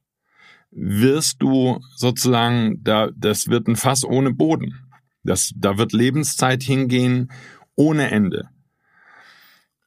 wirst 0.70 1.40
du 1.40 1.80
sozusagen, 1.94 2.82
da, 2.82 3.10
das 3.16 3.48
wird 3.48 3.68
ein 3.68 3.76
Fass 3.76 4.04
ohne 4.04 4.32
Boden. 4.32 4.80
Das, 5.22 5.52
da 5.56 5.78
wird 5.78 5.92
Lebenszeit 5.92 6.62
hingehen 6.62 7.30
ohne 7.76 8.10
Ende. 8.10 8.48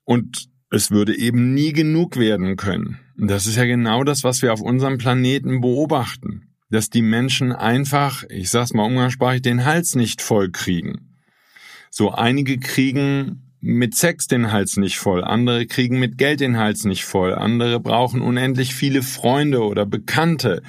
Und 0.03 0.49
es 0.69 0.91
würde 0.91 1.17
eben 1.17 1.53
nie 1.53 1.73
genug 1.73 2.17
werden 2.17 2.55
können. 2.55 2.99
Und 3.17 3.29
das 3.29 3.45
ist 3.45 3.55
ja 3.55 3.65
genau 3.65 4.03
das, 4.03 4.23
was 4.23 4.41
wir 4.41 4.53
auf 4.53 4.61
unserem 4.61 4.97
Planeten 4.97 5.61
beobachten. 5.61 6.43
Dass 6.69 6.89
die 6.89 7.01
Menschen 7.01 7.53
einfach, 7.53 8.23
ich 8.29 8.49
sag's 8.49 8.73
mal 8.73 8.83
umgangssprachlich, 8.83 9.41
den 9.41 9.63
Hals 9.63 9.95
nicht 9.95 10.21
voll 10.21 10.51
kriegen. 10.51 11.15
So 11.89 12.11
einige 12.11 12.59
kriegen 12.59 13.46
mit 13.59 13.95
Sex 13.95 14.27
den 14.27 14.51
Hals 14.51 14.77
nicht 14.77 14.99
voll, 14.99 15.23
andere 15.23 15.65
kriegen 15.65 15.99
mit 15.99 16.17
Geld 16.17 16.39
den 16.39 16.57
Hals 16.57 16.85
nicht 16.85 17.05
voll, 17.05 17.33
andere 17.33 17.79
brauchen 17.79 18.21
unendlich 18.21 18.75
viele 18.75 19.01
Freunde 19.01 19.63
oder 19.63 19.85
Bekannte 19.85 20.61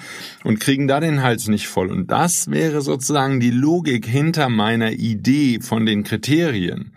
und 0.44 0.58
kriegen 0.58 0.88
da 0.88 1.00
den 1.00 1.22
Hals 1.22 1.48
nicht 1.48 1.68
voll. 1.68 1.90
Und 1.90 2.10
das 2.10 2.50
wäre 2.50 2.80
sozusagen 2.80 3.40
die 3.40 3.50
Logik 3.50 4.06
hinter 4.06 4.48
meiner 4.48 4.92
Idee 4.92 5.60
von 5.60 5.84
den 5.84 6.02
Kriterien. 6.02 6.92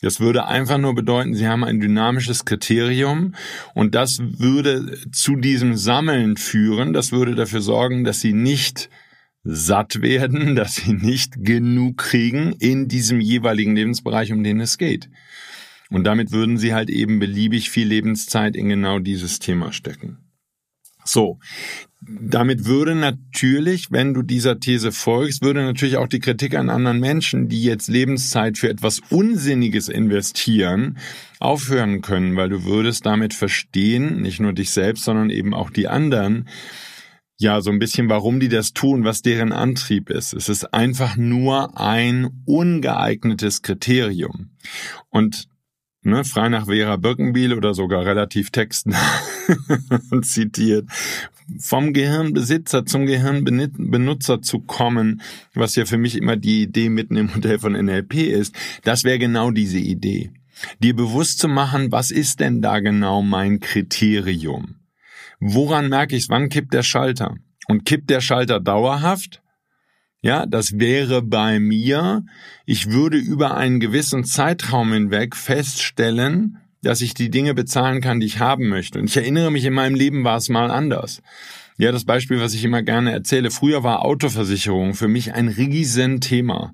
Das 0.00 0.20
würde 0.20 0.46
einfach 0.46 0.78
nur 0.78 0.94
bedeuten, 0.94 1.34
Sie 1.34 1.48
haben 1.48 1.64
ein 1.64 1.80
dynamisches 1.80 2.44
Kriterium 2.44 3.34
und 3.74 3.94
das 3.94 4.20
würde 4.20 4.98
zu 5.12 5.36
diesem 5.36 5.76
Sammeln 5.76 6.36
führen. 6.36 6.92
Das 6.92 7.12
würde 7.12 7.34
dafür 7.34 7.60
sorgen, 7.60 8.04
dass 8.04 8.20
Sie 8.20 8.32
nicht 8.32 8.90
satt 9.44 10.00
werden, 10.00 10.56
dass 10.56 10.76
sie 10.76 10.94
nicht 10.94 11.44
genug 11.44 11.98
kriegen 11.98 12.54
in 12.58 12.88
diesem 12.88 13.20
jeweiligen 13.20 13.76
Lebensbereich, 13.76 14.32
um 14.32 14.42
den 14.42 14.60
es 14.60 14.78
geht. 14.78 15.08
Und 15.94 16.04
damit 16.04 16.32
würden 16.32 16.58
sie 16.58 16.74
halt 16.74 16.90
eben 16.90 17.20
beliebig 17.20 17.70
viel 17.70 17.86
Lebenszeit 17.86 18.56
in 18.56 18.68
genau 18.68 18.98
dieses 18.98 19.38
Thema 19.38 19.72
stecken. 19.72 20.18
So, 21.04 21.38
damit 22.00 22.64
würde 22.64 22.94
natürlich, 22.94 23.92
wenn 23.92 24.12
du 24.12 24.22
dieser 24.22 24.58
These 24.58 24.90
folgst, 24.90 25.42
würde 25.42 25.62
natürlich 25.62 25.96
auch 25.96 26.08
die 26.08 26.18
Kritik 26.18 26.56
an 26.56 26.68
anderen 26.68 26.98
Menschen, 26.98 27.48
die 27.48 27.62
jetzt 27.62 27.88
Lebenszeit 27.88 28.58
für 28.58 28.68
etwas 28.68 29.00
Unsinniges 29.10 29.88
investieren, 29.88 30.98
aufhören 31.38 32.00
können, 32.00 32.34
weil 32.36 32.48
du 32.48 32.64
würdest 32.64 33.06
damit 33.06 33.32
verstehen, 33.32 34.20
nicht 34.20 34.40
nur 34.40 34.52
dich 34.52 34.70
selbst, 34.70 35.04
sondern 35.04 35.30
eben 35.30 35.54
auch 35.54 35.70
die 35.70 35.86
anderen, 35.86 36.48
ja, 37.36 37.60
so 37.60 37.70
ein 37.70 37.78
bisschen, 37.78 38.08
warum 38.08 38.40
die 38.40 38.48
das 38.48 38.72
tun, 38.72 39.04
was 39.04 39.22
deren 39.22 39.52
Antrieb 39.52 40.10
ist. 40.10 40.32
Es 40.32 40.48
ist 40.48 40.72
einfach 40.72 41.16
nur 41.16 41.78
ein 41.78 42.42
ungeeignetes 42.46 43.62
Kriterium. 43.62 44.50
Und 45.10 45.48
ne, 46.04 46.24
frei 46.24 46.48
nach 46.48 46.66
Vera 46.66 46.96
Birkenbiel 46.96 47.54
oder 47.54 47.74
sogar 47.74 48.04
relativ 48.04 48.50
textnah 48.50 49.20
zitiert, 50.22 50.88
vom 51.58 51.92
Gehirnbesitzer 51.92 52.86
zum 52.86 53.06
Gehirnbenutzer 53.06 54.42
zu 54.42 54.60
kommen, 54.60 55.20
was 55.54 55.76
ja 55.76 55.84
für 55.84 55.98
mich 55.98 56.16
immer 56.16 56.36
die 56.36 56.62
Idee 56.62 56.88
mitten 56.88 57.16
im 57.16 57.26
Modell 57.26 57.58
von 57.58 57.72
NLP 57.72 58.14
ist, 58.14 58.54
das 58.82 59.04
wäre 59.04 59.18
genau 59.18 59.50
diese 59.50 59.78
Idee. 59.78 60.30
Dir 60.82 60.94
bewusst 60.94 61.38
zu 61.40 61.48
machen, 61.48 61.92
was 61.92 62.10
ist 62.10 62.40
denn 62.40 62.62
da 62.62 62.80
genau 62.80 63.22
mein 63.22 63.60
Kriterium? 63.60 64.76
Woran 65.40 65.88
merke 65.88 66.16
ich 66.16 66.28
Wann 66.28 66.48
kippt 66.48 66.72
der 66.72 66.82
Schalter? 66.82 67.36
Und 67.66 67.84
kippt 67.84 68.10
der 68.10 68.20
Schalter 68.20 68.60
dauerhaft? 68.60 69.42
Ja, 70.24 70.46
das 70.46 70.78
wäre 70.78 71.20
bei 71.20 71.60
mir, 71.60 72.24
ich 72.64 72.90
würde 72.90 73.18
über 73.18 73.58
einen 73.58 73.78
gewissen 73.78 74.24
Zeitraum 74.24 74.90
hinweg 74.90 75.36
feststellen, 75.36 76.56
dass 76.80 77.02
ich 77.02 77.12
die 77.12 77.28
Dinge 77.28 77.52
bezahlen 77.52 78.00
kann, 78.00 78.20
die 78.20 78.26
ich 78.26 78.38
haben 78.38 78.70
möchte. 78.70 78.98
Und 78.98 79.10
ich 79.10 79.18
erinnere 79.18 79.52
mich, 79.52 79.66
in 79.66 79.74
meinem 79.74 79.94
Leben 79.94 80.24
war 80.24 80.38
es 80.38 80.48
mal 80.48 80.70
anders. 80.70 81.20
Ja, 81.76 81.92
das 81.92 82.06
Beispiel, 82.06 82.40
was 82.40 82.54
ich 82.54 82.64
immer 82.64 82.80
gerne 82.80 83.12
erzähle. 83.12 83.50
Früher 83.50 83.84
war 83.84 84.02
Autoversicherung 84.02 84.94
für 84.94 85.08
mich 85.08 85.34
ein 85.34 85.48
Riesenthema. 85.48 86.72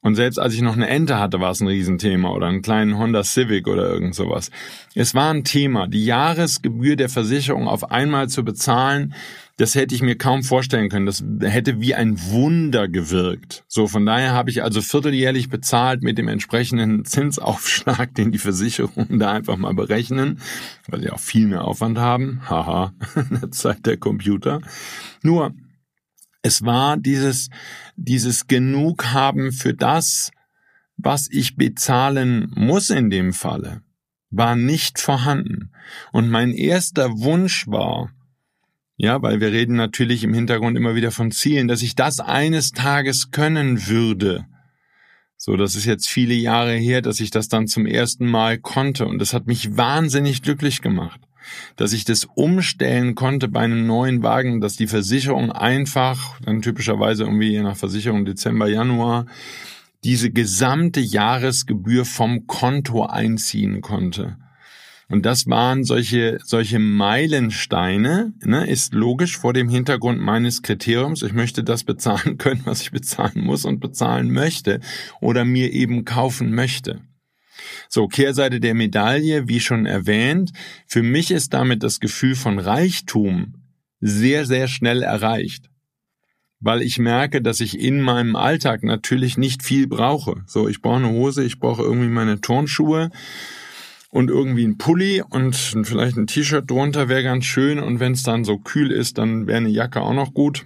Und 0.00 0.16
selbst 0.16 0.38
als 0.38 0.54
ich 0.54 0.60
noch 0.60 0.74
eine 0.74 0.88
Ente 0.88 1.20
hatte, 1.20 1.38
war 1.40 1.52
es 1.52 1.60
ein 1.60 1.68
Riesenthema 1.68 2.30
oder 2.30 2.48
einen 2.48 2.62
kleinen 2.62 2.98
Honda 2.98 3.22
Civic 3.22 3.68
oder 3.68 3.88
irgend 3.88 4.16
sowas. 4.16 4.50
Es 4.96 5.14
war 5.14 5.32
ein 5.32 5.44
Thema. 5.44 5.86
Die 5.86 6.04
Jahresgebühr 6.04 6.96
der 6.96 7.10
Versicherung 7.10 7.68
auf 7.68 7.92
einmal 7.92 8.28
zu 8.28 8.44
bezahlen, 8.44 9.14
das 9.58 9.74
hätte 9.74 9.94
ich 9.94 10.02
mir 10.02 10.18
kaum 10.18 10.42
vorstellen 10.42 10.90
können. 10.90 11.06
Das 11.06 11.24
hätte 11.40 11.80
wie 11.80 11.94
ein 11.94 12.20
Wunder 12.30 12.88
gewirkt. 12.88 13.64
So, 13.68 13.86
von 13.86 14.04
daher 14.04 14.32
habe 14.32 14.50
ich 14.50 14.62
also 14.62 14.82
vierteljährlich 14.82 15.48
bezahlt 15.48 16.02
mit 16.02 16.18
dem 16.18 16.28
entsprechenden 16.28 17.06
Zinsaufschlag, 17.06 18.14
den 18.14 18.32
die 18.32 18.38
Versicherungen 18.38 19.18
da 19.18 19.32
einfach 19.32 19.56
mal 19.56 19.72
berechnen, 19.72 20.40
weil 20.88 21.00
sie 21.00 21.10
auch 21.10 21.20
viel 21.20 21.46
mehr 21.46 21.64
Aufwand 21.64 21.98
haben. 21.98 22.42
Haha, 22.48 22.92
in 23.30 23.40
der 23.40 23.50
Zeit 23.50 23.86
der 23.86 23.96
Computer. 23.96 24.60
Nur, 25.22 25.54
es 26.42 26.62
war 26.62 26.98
dieses, 26.98 27.48
dieses 27.96 28.46
Genug 28.46 29.06
haben 29.14 29.52
für 29.52 29.72
das, 29.72 30.32
was 30.98 31.28
ich 31.30 31.56
bezahlen 31.56 32.52
muss 32.54 32.90
in 32.90 33.08
dem 33.08 33.32
Falle, 33.32 33.82
war 34.30 34.54
nicht 34.54 34.98
vorhanden. 34.98 35.72
Und 36.12 36.28
mein 36.28 36.52
erster 36.52 37.10
Wunsch 37.18 37.66
war, 37.68 38.10
ja, 38.96 39.20
weil 39.22 39.40
wir 39.40 39.52
reden 39.52 39.76
natürlich 39.76 40.24
im 40.24 40.34
Hintergrund 40.34 40.76
immer 40.76 40.94
wieder 40.94 41.10
von 41.10 41.30
Zielen, 41.30 41.68
dass 41.68 41.82
ich 41.82 41.94
das 41.94 42.20
eines 42.20 42.72
Tages 42.72 43.30
können 43.30 43.86
würde. 43.86 44.46
So, 45.36 45.56
das 45.56 45.74
ist 45.74 45.84
jetzt 45.84 46.08
viele 46.08 46.34
Jahre 46.34 46.74
her, 46.74 47.02
dass 47.02 47.20
ich 47.20 47.30
das 47.30 47.48
dann 47.48 47.66
zum 47.66 47.86
ersten 47.86 48.26
Mal 48.26 48.58
konnte 48.58 49.06
und 49.06 49.18
das 49.18 49.34
hat 49.34 49.46
mich 49.46 49.76
wahnsinnig 49.76 50.42
glücklich 50.42 50.80
gemacht 50.80 51.20
dass 51.76 51.92
ich 51.92 52.04
das 52.04 52.26
umstellen 52.34 53.14
konnte 53.14 53.48
bei 53.48 53.60
einem 53.60 53.86
neuen 53.86 54.22
Wagen, 54.22 54.60
dass 54.60 54.76
die 54.76 54.86
Versicherung 54.86 55.52
einfach, 55.52 56.40
dann 56.40 56.62
typischerweise 56.62 57.24
irgendwie 57.24 57.50
je 57.50 57.62
nach 57.62 57.76
Versicherung 57.76 58.24
Dezember, 58.24 58.68
Januar, 58.68 59.26
diese 60.04 60.30
gesamte 60.30 61.00
Jahresgebühr 61.00 62.04
vom 62.04 62.46
Konto 62.46 63.04
einziehen 63.04 63.80
konnte. 63.80 64.36
Und 65.08 65.24
das 65.24 65.46
waren 65.46 65.84
solche, 65.84 66.38
solche 66.42 66.80
Meilensteine, 66.80 68.32
ne, 68.44 68.66
ist 68.68 68.92
logisch 68.92 69.38
vor 69.38 69.52
dem 69.52 69.68
Hintergrund 69.68 70.20
meines 70.20 70.62
Kriteriums. 70.62 71.22
Ich 71.22 71.32
möchte 71.32 71.62
das 71.62 71.84
bezahlen 71.84 72.38
können, 72.38 72.62
was 72.64 72.82
ich 72.82 72.90
bezahlen 72.90 73.44
muss 73.44 73.64
und 73.64 73.78
bezahlen 73.78 74.32
möchte 74.32 74.80
oder 75.20 75.44
mir 75.44 75.72
eben 75.72 76.04
kaufen 76.04 76.54
möchte. 76.54 77.00
So, 77.88 78.08
Kehrseite 78.08 78.58
der 78.58 78.74
Medaille, 78.74 79.48
wie 79.48 79.60
schon 79.60 79.86
erwähnt, 79.86 80.50
für 80.86 81.02
mich 81.02 81.30
ist 81.30 81.54
damit 81.54 81.82
das 81.82 82.00
Gefühl 82.00 82.34
von 82.34 82.58
Reichtum 82.58 83.54
sehr, 84.00 84.44
sehr 84.44 84.66
schnell 84.66 85.02
erreicht. 85.02 85.70
Weil 86.58 86.82
ich 86.82 86.98
merke, 86.98 87.42
dass 87.42 87.60
ich 87.60 87.78
in 87.78 88.00
meinem 88.00 88.34
Alltag 88.34 88.82
natürlich 88.82 89.38
nicht 89.38 89.62
viel 89.62 89.86
brauche. 89.86 90.42
So, 90.46 90.68
ich 90.68 90.82
brauche 90.82 90.96
eine 90.96 91.10
Hose, 91.10 91.44
ich 91.44 91.60
brauche 91.60 91.82
irgendwie 91.82 92.08
meine 92.08 92.40
Turnschuhe 92.40 93.10
und 94.16 94.30
irgendwie 94.30 94.66
ein 94.66 94.78
Pulli 94.78 95.22
und 95.28 95.54
vielleicht 95.54 96.16
ein 96.16 96.26
T-Shirt 96.26 96.70
drunter 96.70 97.10
wäre 97.10 97.22
ganz 97.22 97.44
schön 97.44 97.78
und 97.78 98.00
wenn 98.00 98.12
es 98.12 98.22
dann 98.22 98.44
so 98.44 98.56
kühl 98.56 98.90
ist, 98.90 99.18
dann 99.18 99.46
wäre 99.46 99.58
eine 99.58 99.68
Jacke 99.68 100.00
auch 100.00 100.14
noch 100.14 100.32
gut 100.32 100.64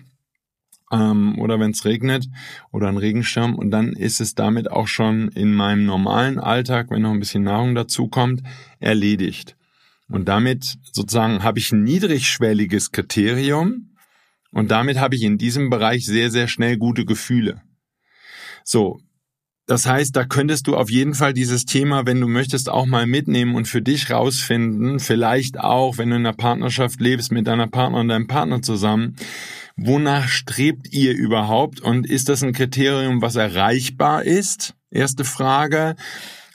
ähm, 0.92 1.37
oder 1.37 1.59
wenn 1.59 1.73
es 1.73 1.85
regnet 1.85 2.28
oder 2.71 2.87
ein 2.87 2.97
Regenschirm 2.97 3.57
und 3.57 3.73
dann 3.73 3.92
ist 3.95 4.21
es 4.21 4.37
damit 4.37 4.71
auch 4.71 4.87
schon 4.87 5.30
in 5.30 5.52
meinem 5.52 5.85
normalen 5.85 6.38
Alltag, 6.38 6.90
wenn 6.90 7.02
noch 7.02 7.11
ein 7.11 7.19
bisschen 7.19 7.42
Nahrung 7.42 7.75
dazu 7.75 8.07
kommt, 8.07 8.40
erledigt. 8.78 9.57
Und 10.09 10.28
damit 10.28 10.76
sozusagen 10.92 11.42
habe 11.42 11.59
ich 11.59 11.73
ein 11.73 11.83
niedrigschwelliges 11.83 12.92
Kriterium 12.92 13.97
und 14.52 14.71
damit 14.71 15.00
habe 15.00 15.16
ich 15.16 15.25
in 15.25 15.38
diesem 15.38 15.71
Bereich 15.71 16.07
sehr, 16.07 16.30
sehr 16.30 16.47
schnell 16.47 16.76
gute 16.76 17.04
Gefühle. 17.04 17.62
So, 18.62 19.00
das 19.70 19.86
heißt, 19.86 20.16
da 20.16 20.24
könntest 20.24 20.66
du 20.66 20.76
auf 20.76 20.90
jeden 20.90 21.14
Fall 21.14 21.32
dieses 21.32 21.64
Thema, 21.64 22.04
wenn 22.04 22.20
du 22.20 22.26
möchtest, 22.26 22.68
auch 22.68 22.86
mal 22.86 23.06
mitnehmen 23.06 23.54
und 23.54 23.68
für 23.68 23.80
dich 23.80 24.10
rausfinden, 24.10 24.98
vielleicht 24.98 25.60
auch, 25.60 25.96
wenn 25.96 26.10
du 26.10 26.16
in 26.16 26.26
einer 26.26 26.36
Partnerschaft 26.36 27.00
lebst, 27.00 27.30
mit 27.30 27.46
deiner 27.46 27.68
Partner 27.68 28.00
und 28.00 28.08
deinem 28.08 28.26
Partner 28.26 28.62
zusammen, 28.62 29.14
wonach 29.76 30.26
strebt 30.26 30.92
ihr 30.92 31.12
überhaupt 31.12 31.78
und 31.78 32.04
ist 32.04 32.28
das 32.28 32.42
ein 32.42 32.52
Kriterium, 32.52 33.22
was 33.22 33.36
erreichbar 33.36 34.24
ist? 34.24 34.74
Erste 34.90 35.22
Frage. 35.22 35.94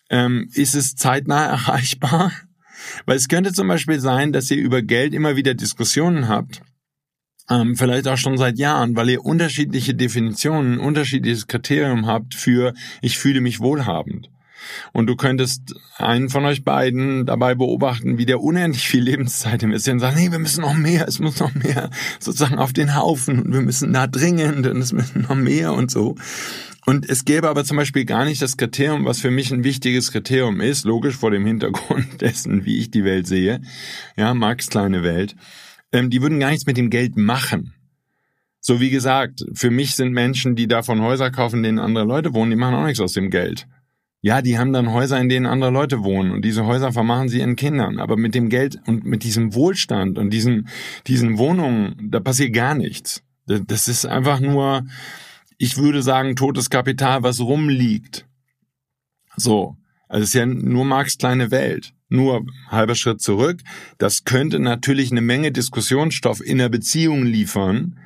Ähm, 0.10 0.50
ist 0.53 0.75
es 0.75 0.98
zeitnah 0.98 1.45
erreichbar? 1.67 2.34
Weil 3.05 3.15
es 3.15 3.29
könnte 3.29 3.53
zum 3.53 3.69
Beispiel 3.69 4.01
sein, 4.01 4.34
dass 4.34 4.51
ihr 4.51 4.57
über 4.57 4.81
Geld 4.81 5.13
immer 5.13 5.38
wieder 5.38 5.53
Diskussionen 5.53 6.27
habt 6.27 6.62
ähm, 7.50 7.75
vielleicht 7.75 8.08
auch 8.08 8.18
schon 8.18 8.38
seit 8.38 8.58
Jahren, 8.58 8.96
weil 8.96 9.10
ihr 9.10 9.24
unterschiedliche 9.24 9.94
Definitionen, 9.94 10.80
unterschiedliches 10.80 11.48
Kriterium 11.48 12.08
habt 12.08 12.36
für 12.36 12.74
ich 13.02 13.18
fühle 13.18 13.42
mich 13.42 13.60
wohlhabend. 13.60 14.30
Und 14.94 15.08
du 15.08 15.16
könntest 15.16 15.75
einen 15.98 16.30
von 16.30 16.46
euch 16.46 16.64
beiden 16.64 17.25
dabei 17.25 17.54
beobachten, 17.54 18.18
wie 18.18 18.25
der 18.25 18.42
unendlich 18.42 18.88
viel 18.88 19.04
Lebenszeit 19.04 19.62
ist 19.62 19.88
und 19.88 20.00
sagt, 20.00 20.18
nee, 20.18 20.32
wir 20.32 20.40
müssen 20.40 20.62
noch 20.62 20.74
mehr, 20.74 21.08
es 21.08 21.20
muss 21.20 21.40
noch 21.40 21.54
mehr 21.54 21.92
sozusagen 22.20 22.58
auf 22.58 22.74
den 22.74 22.96
Haufen 22.96 23.44
und 23.44 23.54
wir 23.54 23.62
müssen 23.62 23.94
da 23.94 24.08
dringend 24.08 24.66
und 24.66 24.82
es 24.82 24.92
müssen 24.92 25.22
noch 25.30 25.36
mehr 25.36 25.74
und 25.74 25.92
so. 25.92 26.16
Und 26.88 27.10
es 27.10 27.25
gäbe 27.25 27.50
aber 27.50 27.64
zum 27.64 27.78
Beispiel 27.78 28.06
gar 28.06 28.25
nicht 28.25 28.42
das 28.42 28.58
Kriterium, 28.58 29.06
was 29.06 29.20
für 29.20 29.32
mich 29.32 29.52
ein 29.52 29.64
wichtiges 29.64 30.12
Kriterium 30.12 30.62
ist, 30.62 30.86
logisch 30.86 31.16
vor 31.16 31.32
dem 31.32 31.46
Hintergrund 31.46 32.08
dessen, 32.22 32.66
wie 32.66 32.78
ich 32.78 32.92
die 32.92 33.04
Welt 33.04 33.28
sehe. 33.28 33.62
Ja, 34.16 34.34
Marx 34.34 34.68
kleine 34.68 35.04
Welt 35.04 35.36
ähm, 35.96 36.10
die 36.10 36.22
würden 36.22 36.40
gar 36.40 36.50
nichts 36.50 36.66
mit 36.66 36.78
dem 36.78 36.90
Geld 36.90 37.16
machen. 37.16 37.74
So 38.60 38.82
wie 38.82 38.90
gesagt, 38.90 39.46
für 39.54 39.72
mich 39.72 39.96
sind 39.96 40.12
Menschen, 40.12 40.56
die 40.56 40.68
davon 40.68 41.02
Häuser 41.02 41.32
kaufen, 41.32 41.58
in 41.58 41.64
denen 41.64 41.80
andere 41.80 42.04
Leute 42.04 42.34
wohnen, 42.34 42.52
die 42.52 42.58
machen 42.58 42.75
auch 42.75 42.86
nichts 42.86 43.00
aus 43.00 43.14
dem 43.14 43.30
Geld. 43.30 43.68
Ja, 44.22 44.42
die 44.42 44.58
haben 44.58 44.74
dann 44.74 44.92
Häuser, 44.92 45.20
in 45.22 45.30
denen 45.30 45.46
andere 45.46 45.70
Leute 45.70 46.04
wohnen 46.04 46.32
und 46.32 46.44
diese 46.44 46.66
Häuser 46.66 46.92
vermachen 46.92 47.30
sie 47.30 47.40
ihren 47.40 47.56
Kindern. 47.56 48.00
Aber 48.00 48.18
mit 48.18 48.34
dem 48.34 48.50
Geld 48.50 48.80
und 48.88 49.06
mit 49.06 49.24
diesem 49.24 49.54
Wohlstand 49.54 50.18
und 50.18 50.32
diesen, 50.32 50.68
diesen 51.06 51.38
Wohnungen, 51.38 52.10
da 52.12 52.20
passiert 52.20 52.54
gar 52.54 52.74
nichts. 52.74 53.24
Das 53.46 53.88
ist 53.88 54.06
einfach 54.06 54.40
nur, 54.40 54.84
ich 55.60 55.78
würde 55.78 56.02
sagen, 56.02 56.36
totes 56.36 56.70
Kapital, 56.72 57.22
was 57.24 57.40
rumliegt. 57.40 58.25
So. 59.38 59.78
Also 60.08 60.24
es 60.24 60.30
ist 60.30 60.34
ja 60.34 60.46
nur 60.48 60.86
Marx 60.86 61.18
kleine 61.18 61.52
Welt. 61.52 61.94
Nur 62.07 62.45
halber 62.69 62.95
Schritt 62.95 63.21
zurück. 63.21 63.62
Das 63.97 64.24
könnte 64.25 64.59
natürlich 64.59 65.12
eine 65.12 65.21
Menge 65.21 65.51
Diskussionsstoff 65.51 66.39
in 66.41 66.59
der 66.59 66.69
Beziehung 66.69 67.25
liefern, 67.25 68.00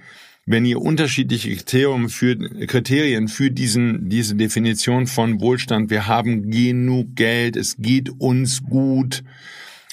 wenn 0.46 0.66
ihr 0.66 0.82
unterschiedliche 0.82 1.56
Kriterien 1.56 2.10
für, 2.10 2.36
Kriterien 2.66 3.28
für 3.28 3.52
diesen, 3.52 4.10
diese 4.10 4.36
Definition 4.36 5.06
von 5.06 5.42
Wohlstand, 5.42 5.92
wir 5.92 6.08
haben 6.08 6.50
genug 6.50 7.16
Geld, 7.16 7.56
es 7.56 7.78
geht 7.78 8.10
uns 8.18 8.64
gut. 8.64 9.24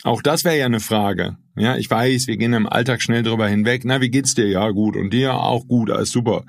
Auch 0.03 0.23
das 0.23 0.45
wäre 0.45 0.57
ja 0.57 0.67
eine 0.67 0.81
Frage. 0.81 1.37
Ja, 1.57 1.77
ich 1.77 1.91
weiß, 1.91 2.27
wir 2.27 2.37
gehen 2.37 2.53
im 2.53 2.67
Alltag 2.67 3.03
schnell 3.03 3.23
drüber 3.23 3.49
hinweg. 3.49 3.83
Na, 3.85 4.01
wie 4.01 4.09
geht's 4.09 4.35
dir? 4.35 4.47
Ja, 4.47 4.71
gut. 4.71 4.97
Und 4.97 5.13
dir 5.13 5.35
auch 5.35 5.67
gut, 5.67 5.91
alles 5.91 6.11
super. 6.11 6.45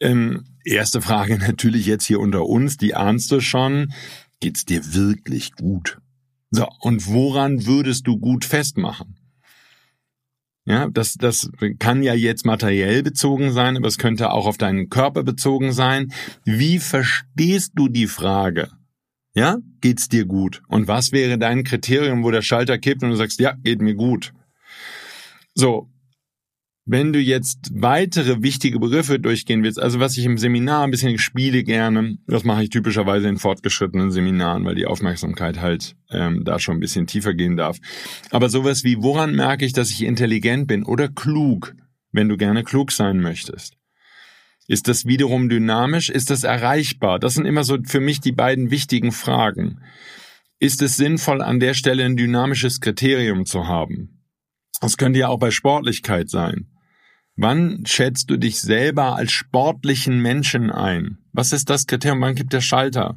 Ähm, 0.00 0.44
erste 0.64 1.00
Frage 1.00 1.38
natürlich 1.46 1.86
jetzt 1.86 2.06
hier 2.06 2.20
unter 2.20 2.46
uns, 2.46 2.76
die 2.76 2.94
ahnst 2.94 3.30
du 3.32 3.40
schon. 3.40 3.92
Geht's 4.40 4.64
dir 4.64 4.94
wirklich 4.94 5.52
gut? 5.52 5.98
So, 6.50 6.66
und 6.80 7.06
woran 7.08 7.66
würdest 7.66 8.06
du 8.06 8.18
gut 8.18 8.44
festmachen? 8.44 9.16
Ja, 10.64 10.88
das, 10.90 11.14
das 11.14 11.50
kann 11.78 12.02
ja 12.02 12.12
jetzt 12.12 12.44
materiell 12.44 13.02
bezogen 13.02 13.52
sein, 13.52 13.76
aber 13.76 13.88
es 13.88 13.96
könnte 13.96 14.30
auch 14.32 14.46
auf 14.46 14.58
deinen 14.58 14.90
Körper 14.90 15.22
bezogen 15.22 15.72
sein. 15.72 16.12
Wie 16.44 16.78
verstehst 16.78 17.72
du 17.74 17.88
die 17.88 18.06
Frage? 18.06 18.70
Ja, 19.34 19.58
geht's 19.80 20.08
dir 20.08 20.26
gut? 20.26 20.62
Und 20.68 20.88
was 20.88 21.12
wäre 21.12 21.38
dein 21.38 21.64
Kriterium, 21.64 22.22
wo 22.22 22.30
der 22.30 22.42
Schalter 22.42 22.76
kippt 22.76 23.02
und 23.02 23.10
du 23.10 23.16
sagst, 23.16 23.40
ja, 23.40 23.54
geht 23.62 23.80
mir 23.80 23.94
gut? 23.94 24.32
So, 25.54 25.88
wenn 26.90 27.12
du 27.12 27.18
jetzt 27.20 27.70
weitere 27.74 28.42
wichtige 28.42 28.80
Begriffe 28.80 29.20
durchgehen 29.20 29.62
willst, 29.62 29.78
also 29.78 30.00
was 30.00 30.16
ich 30.16 30.24
im 30.24 30.38
Seminar 30.38 30.84
ein 30.84 30.90
bisschen 30.90 31.18
spiele 31.18 31.62
gerne, 31.62 32.16
das 32.26 32.44
mache 32.44 32.62
ich 32.62 32.70
typischerweise 32.70 33.28
in 33.28 33.36
fortgeschrittenen 33.36 34.10
Seminaren, 34.10 34.64
weil 34.64 34.74
die 34.74 34.86
Aufmerksamkeit 34.86 35.60
halt 35.60 35.96
ähm, 36.10 36.44
da 36.44 36.58
schon 36.58 36.78
ein 36.78 36.80
bisschen 36.80 37.06
tiefer 37.06 37.34
gehen 37.34 37.58
darf. 37.58 37.76
Aber 38.30 38.48
sowas 38.48 38.84
wie, 38.84 39.02
woran 39.02 39.34
merke 39.34 39.66
ich, 39.66 39.74
dass 39.74 39.90
ich 39.90 40.02
intelligent 40.02 40.66
bin 40.66 40.82
oder 40.82 41.08
klug, 41.08 41.74
wenn 42.10 42.30
du 42.30 42.38
gerne 42.38 42.64
klug 42.64 42.90
sein 42.90 43.20
möchtest? 43.20 43.74
Ist 44.66 44.88
das 44.88 45.04
wiederum 45.04 45.50
dynamisch? 45.50 46.08
Ist 46.08 46.30
das 46.30 46.42
erreichbar? 46.42 47.18
Das 47.18 47.34
sind 47.34 47.44
immer 47.44 47.64
so 47.64 47.76
für 47.84 48.00
mich 48.00 48.20
die 48.20 48.32
beiden 48.32 48.70
wichtigen 48.70 49.12
Fragen. 49.12 49.82
Ist 50.58 50.80
es 50.80 50.96
sinnvoll, 50.96 51.42
an 51.42 51.60
der 51.60 51.74
Stelle 51.74 52.06
ein 52.06 52.16
dynamisches 52.16 52.80
Kriterium 52.80 53.44
zu 53.44 53.66
haben? 53.66 54.24
Das 54.80 54.96
könnte 54.96 55.18
ja 55.18 55.28
auch 55.28 55.38
bei 55.38 55.50
Sportlichkeit 55.50 56.30
sein. 56.30 56.66
Wann 57.40 57.84
schätzt 57.86 58.30
du 58.30 58.36
dich 58.36 58.60
selber 58.60 59.14
als 59.14 59.30
sportlichen 59.30 60.20
Menschen 60.20 60.72
ein? 60.72 61.18
Was 61.32 61.52
ist 61.52 61.70
das 61.70 61.86
Kriterium? 61.86 62.20
Wann 62.20 62.34
gibt 62.34 62.52
der 62.52 62.60
Schalter? 62.60 63.16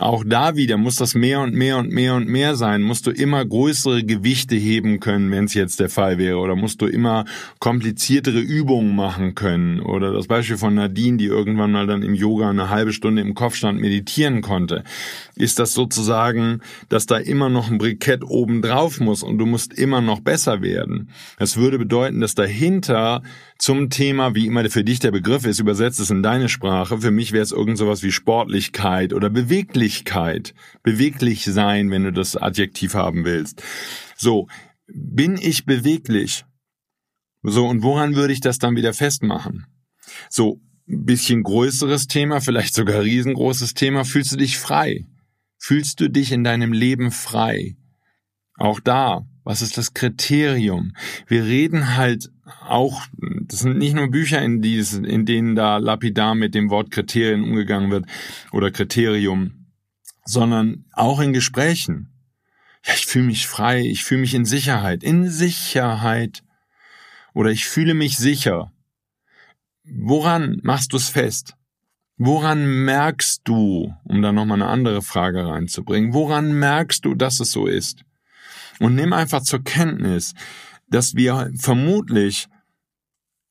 Auch 0.00 0.24
da 0.26 0.56
wieder 0.56 0.78
muss 0.78 0.96
das 0.96 1.14
mehr 1.14 1.40
und 1.40 1.52
mehr 1.52 1.76
und 1.76 1.92
mehr 1.92 2.14
und 2.14 2.26
mehr 2.26 2.56
sein. 2.56 2.80
Musst 2.80 3.06
du 3.06 3.10
immer 3.10 3.44
größere 3.44 4.02
Gewichte 4.02 4.56
heben 4.56 4.98
können, 4.98 5.30
wenn 5.30 5.44
es 5.44 5.52
jetzt 5.52 5.78
der 5.78 5.90
Fall 5.90 6.16
wäre. 6.16 6.38
Oder 6.38 6.56
musst 6.56 6.80
du 6.80 6.86
immer 6.86 7.26
kompliziertere 7.58 8.40
Übungen 8.40 8.96
machen 8.96 9.34
können. 9.34 9.78
Oder 9.80 10.10
das 10.14 10.26
Beispiel 10.26 10.56
von 10.56 10.74
Nadine, 10.74 11.18
die 11.18 11.26
irgendwann 11.26 11.72
mal 11.72 11.86
dann 11.86 12.02
im 12.02 12.14
Yoga 12.14 12.48
eine 12.48 12.70
halbe 12.70 12.94
Stunde 12.94 13.20
im 13.20 13.34
Kopfstand 13.34 13.78
meditieren 13.78 14.40
konnte. 14.40 14.84
Ist 15.36 15.58
das 15.58 15.74
sozusagen, 15.74 16.62
dass 16.88 17.04
da 17.04 17.18
immer 17.18 17.50
noch 17.50 17.70
ein 17.70 17.76
Brikett 17.76 18.24
oben 18.24 18.62
drauf 18.62 19.00
muss 19.00 19.22
und 19.22 19.36
du 19.36 19.44
musst 19.44 19.74
immer 19.74 20.00
noch 20.00 20.20
besser 20.20 20.62
werden? 20.62 21.10
Das 21.38 21.58
würde 21.58 21.78
bedeuten, 21.78 22.20
dass 22.20 22.34
dahinter 22.34 23.22
zum 23.60 23.90
Thema, 23.90 24.34
wie 24.34 24.46
immer 24.46 24.68
für 24.70 24.84
dich 24.84 25.00
der 25.00 25.10
Begriff 25.10 25.44
ist, 25.44 25.60
übersetzt 25.60 26.00
es 26.00 26.10
in 26.10 26.22
deine 26.22 26.48
Sprache. 26.48 26.98
Für 26.98 27.10
mich 27.10 27.32
wäre 27.32 27.42
es 27.42 27.52
irgend 27.52 27.76
sowas 27.76 28.02
wie 28.02 28.10
Sportlichkeit 28.10 29.12
oder 29.12 29.28
Beweglichkeit. 29.28 30.54
Beweglich 30.82 31.44
sein, 31.44 31.90
wenn 31.90 32.04
du 32.04 32.10
das 32.10 32.36
Adjektiv 32.36 32.94
haben 32.94 33.26
willst. 33.26 33.62
So, 34.16 34.48
bin 34.86 35.36
ich 35.36 35.66
beweglich? 35.66 36.46
So, 37.42 37.66
und 37.66 37.82
woran 37.82 38.16
würde 38.16 38.32
ich 38.32 38.40
das 38.40 38.58
dann 38.58 38.76
wieder 38.76 38.94
festmachen? 38.94 39.66
So, 40.30 40.62
bisschen 40.86 41.42
größeres 41.42 42.06
Thema, 42.06 42.40
vielleicht 42.40 42.74
sogar 42.74 43.02
riesengroßes 43.02 43.74
Thema. 43.74 44.06
Fühlst 44.06 44.32
du 44.32 44.36
dich 44.36 44.56
frei? 44.56 45.04
Fühlst 45.58 46.00
du 46.00 46.08
dich 46.08 46.32
in 46.32 46.44
deinem 46.44 46.72
Leben 46.72 47.10
frei? 47.10 47.76
Auch 48.56 48.80
da, 48.80 49.26
was 49.44 49.60
ist 49.60 49.76
das 49.76 49.92
Kriterium? 49.92 50.92
Wir 51.26 51.44
reden 51.44 51.96
halt 51.96 52.30
auch, 52.66 53.02
das 53.18 53.60
sind 53.60 53.78
nicht 53.78 53.94
nur 53.94 54.10
Bücher, 54.10 54.42
in, 54.42 54.62
dies, 54.62 54.94
in 54.94 55.26
denen 55.26 55.54
da 55.54 55.78
lapidar 55.78 56.34
mit 56.34 56.54
dem 56.54 56.70
Wort 56.70 56.90
Kriterien 56.90 57.44
umgegangen 57.44 57.90
wird 57.90 58.06
oder 58.52 58.70
Kriterium, 58.70 59.66
sondern 60.24 60.84
auch 60.92 61.20
in 61.20 61.32
Gesprächen. 61.32 62.10
Ja, 62.84 62.94
ich 62.94 63.06
fühle 63.06 63.26
mich 63.26 63.46
frei, 63.46 63.80
ich 63.80 64.04
fühle 64.04 64.22
mich 64.22 64.34
in 64.34 64.44
Sicherheit, 64.44 65.02
in 65.02 65.28
Sicherheit. 65.28 66.42
Oder 67.34 67.50
ich 67.50 67.66
fühle 67.66 67.94
mich 67.94 68.16
sicher. 68.16 68.72
Woran 69.84 70.60
machst 70.62 70.92
du 70.92 70.96
es 70.96 71.08
fest? 71.08 71.54
Woran 72.16 72.84
merkst 72.84 73.42
du, 73.44 73.94
um 74.04 74.20
da 74.20 74.32
nochmal 74.32 74.60
eine 74.60 74.70
andere 74.70 75.00
Frage 75.00 75.46
reinzubringen, 75.46 76.12
woran 76.12 76.52
merkst 76.52 77.04
du, 77.04 77.14
dass 77.14 77.40
es 77.40 77.52
so 77.52 77.66
ist? 77.66 78.04
Und 78.78 78.94
nimm 78.94 79.12
einfach 79.12 79.42
zur 79.42 79.64
Kenntnis, 79.64 80.34
dass 80.90 81.14
wir 81.14 81.50
vermutlich 81.56 82.48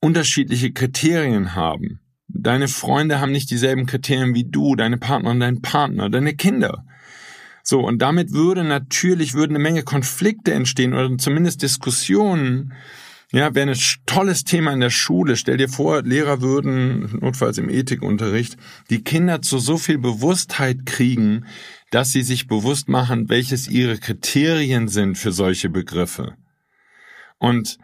unterschiedliche 0.02 0.71
Kriterien 0.71 1.56
haben. 1.56 1.99
Deine 2.28 2.67
Freunde 2.67 3.19
haben 3.19 3.32
nicht 3.32 3.49
dieselben 3.49 3.86
Kriterien 3.86 4.36
wie 4.36 4.45
du, 4.45 4.75
deine 4.75 4.97
Partner 4.97 5.32
und 5.32 5.39
dein 5.39 5.62
Partner, 5.62 6.10
deine 6.10 6.36
Kinder. 6.36 6.86
So, 7.63 7.82
und 7.82 8.02
damit 8.02 8.32
würde 8.32 8.63
natürlich, 8.63 9.34
würden 9.34 9.56
eine 9.56 9.63
Menge 9.63 9.84
Konflikte 9.84 10.54
entstehen 10.54 10.93
oder 10.93 11.17
zumindest 11.17 11.62
Diskussionen. 11.62 12.73
Ja, 13.32 13.54
wäre 13.54 13.69
ein 13.69 13.78
tolles 14.08 14.43
Thema 14.43 14.73
in 14.73 14.80
der 14.80 14.89
Schule. 14.89 15.36
Stell 15.36 15.58
dir 15.58 15.69
vor, 15.69 16.02
Lehrer 16.02 16.41
würden, 16.41 17.19
notfalls 17.19 17.60
im 17.60 17.69
Ethikunterricht, 17.69 18.58
die 18.89 19.04
Kinder 19.04 19.41
zu 19.41 19.60
so 19.60 19.78
viel 19.78 19.99
Bewusstheit 19.99 20.86
kriegen, 20.88 21.45
dass 21.91 22.12
sie 22.12 22.23
sich 22.23 22.47
bewusst 22.47 22.89
machen, 22.89 23.30
welches 23.30 23.67
ihre 23.67 23.97
Kriterien 23.97 24.88
sind 24.88 25.17
für 25.17 25.32
solche 25.32 25.69
Begriffe. 25.69 26.36
Und 27.39 27.78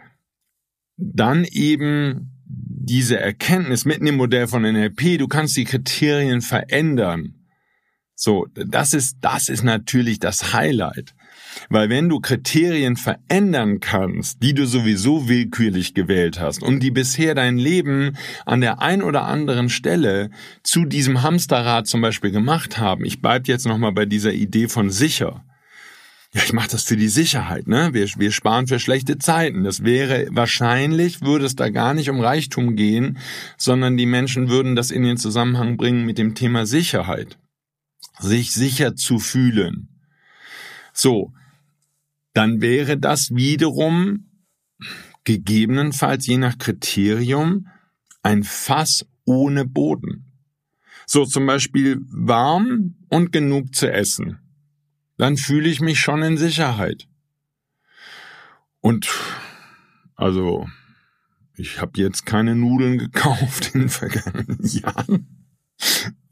dann 0.98 1.46
eben 1.46 2.32
diese 2.48 3.20
Erkenntnis 3.20 3.86
mitten 3.86 4.08
im 4.08 4.16
Modell 4.16 4.48
von 4.48 4.62
NLP, 4.62 5.18
du 5.18 5.28
kannst 5.28 5.58
die 5.58 5.66
Kriterien 5.66 6.42
verändern. 6.42 7.34
So, 8.18 8.48
das 8.54 8.94
ist, 8.94 9.18
das 9.22 9.50
ist 9.50 9.64
natürlich 9.64 10.20
das 10.20 10.54
Highlight. 10.54 11.14
Weil 11.70 11.90
wenn 11.90 12.08
du 12.08 12.20
Kriterien 12.20 12.96
verändern 12.96 13.80
kannst, 13.82 14.42
die 14.42 14.54
du 14.54 14.66
sowieso 14.66 15.28
willkürlich 15.28 15.94
gewählt 15.94 16.40
hast 16.40 16.64
und 16.64 16.82
die 16.82 16.92
bisher 16.92 17.36
dein 17.36 17.58
Leben 17.58 18.18
an 18.46 18.62
der 18.62 18.82
ein 18.82 19.02
oder 19.02 19.26
anderen 19.26 19.70
Stelle 19.70 20.30
zu 20.64 20.86
diesem 20.86 21.24
Hamsterrad 21.24 21.88
zum 21.88 22.02
Beispiel 22.02 22.32
gemacht 22.32 22.78
haben, 22.78 23.04
ich 23.04 23.22
bleib 23.22 23.48
jetzt 23.48 23.66
nochmal 23.66 23.92
bei 23.92 24.06
dieser 24.06 24.34
Idee 24.34 24.68
von 24.68 24.90
sicher. 24.90 25.44
Ja, 26.36 26.42
ich 26.44 26.52
mache 26.52 26.68
das 26.68 26.84
für 26.84 26.98
die 26.98 27.08
Sicherheit, 27.08 27.66
ne? 27.66 27.94
Wir, 27.94 28.10
wir 28.18 28.32
sparen 28.34 28.68
für 28.68 28.78
schlechte 28.78 29.18
Zeiten. 29.18 29.64
Das 29.64 29.86
wäre 29.86 30.28
wahrscheinlich, 30.32 31.22
würde 31.22 31.46
es 31.46 31.56
da 31.56 31.70
gar 31.70 31.94
nicht 31.94 32.10
um 32.10 32.20
Reichtum 32.20 32.76
gehen, 32.76 33.20
sondern 33.58 33.96
die 33.96 34.06
Menschen 34.06 34.50
würden 34.50 34.76
das 34.76 34.92
in 34.92 35.04
den 35.04 35.16
Zusammenhang 35.16 35.78
bringen 35.78 36.06
mit 36.06 36.18
dem 36.18 36.36
Thema 36.36 36.66
Sicherheit. 36.66 37.38
Sich 38.20 38.52
sicher 38.52 38.98
zu 38.98 39.18
fühlen. 39.18 39.88
So, 40.92 41.32
dann 42.34 42.60
wäre 42.60 42.98
das 42.98 43.34
wiederum 43.34 44.30
gegebenenfalls 45.24 46.28
je 46.28 46.38
nach 46.38 46.58
Kriterium 46.58 47.68
ein 48.24 48.44
Fass 48.44 49.06
ohne 49.24 49.64
Boden. 49.64 50.34
So 51.06 51.24
zum 51.24 51.46
Beispiel 51.46 52.02
warm 52.10 52.96
und 53.08 53.32
genug 53.32 53.74
zu 53.74 53.90
essen. 53.90 54.45
Dann 55.18 55.38
fühle 55.38 55.70
ich 55.70 55.82
mich 55.82 56.00
schon 56.00 56.22
in 56.24 56.38
Sicherheit. 56.38 57.08
Und 58.82 59.10
also, 60.16 60.68
ich 61.56 61.82
habe 61.82 62.00
jetzt 62.00 62.26
keine 62.26 62.56
Nudeln 62.56 62.98
gekauft 62.98 63.72
in 63.74 63.82
den 63.82 63.90
vergangenen 63.90 64.60
Jahren 64.64 65.28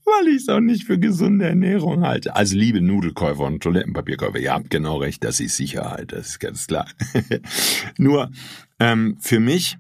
weil 0.06 0.28
ich 0.30 0.44
es 0.44 0.50
auch 0.50 0.60
nicht 0.60 0.86
für 0.86 1.00
gesunde 1.00 1.46
Ernährung 1.46 2.04
halte. 2.04 2.36
Also 2.36 2.58
liebe 2.58 2.82
Nudelkäufer 2.82 3.44
und 3.44 3.64
Toilettenpapierkäufer, 3.64 4.40
ihr 4.40 4.54
habt 4.54 4.70
genau 4.70 4.98
recht, 4.98 5.24
das 5.24 5.40
ist 5.40 5.58
Sicherheit, 5.58 6.12
das 6.12 6.28
ist 6.30 6.40
ganz 6.40 6.68
klar. 6.68 6.88
Nur 7.98 8.32
ähm, 8.80 9.18
für 9.20 9.40
mich 9.40 9.78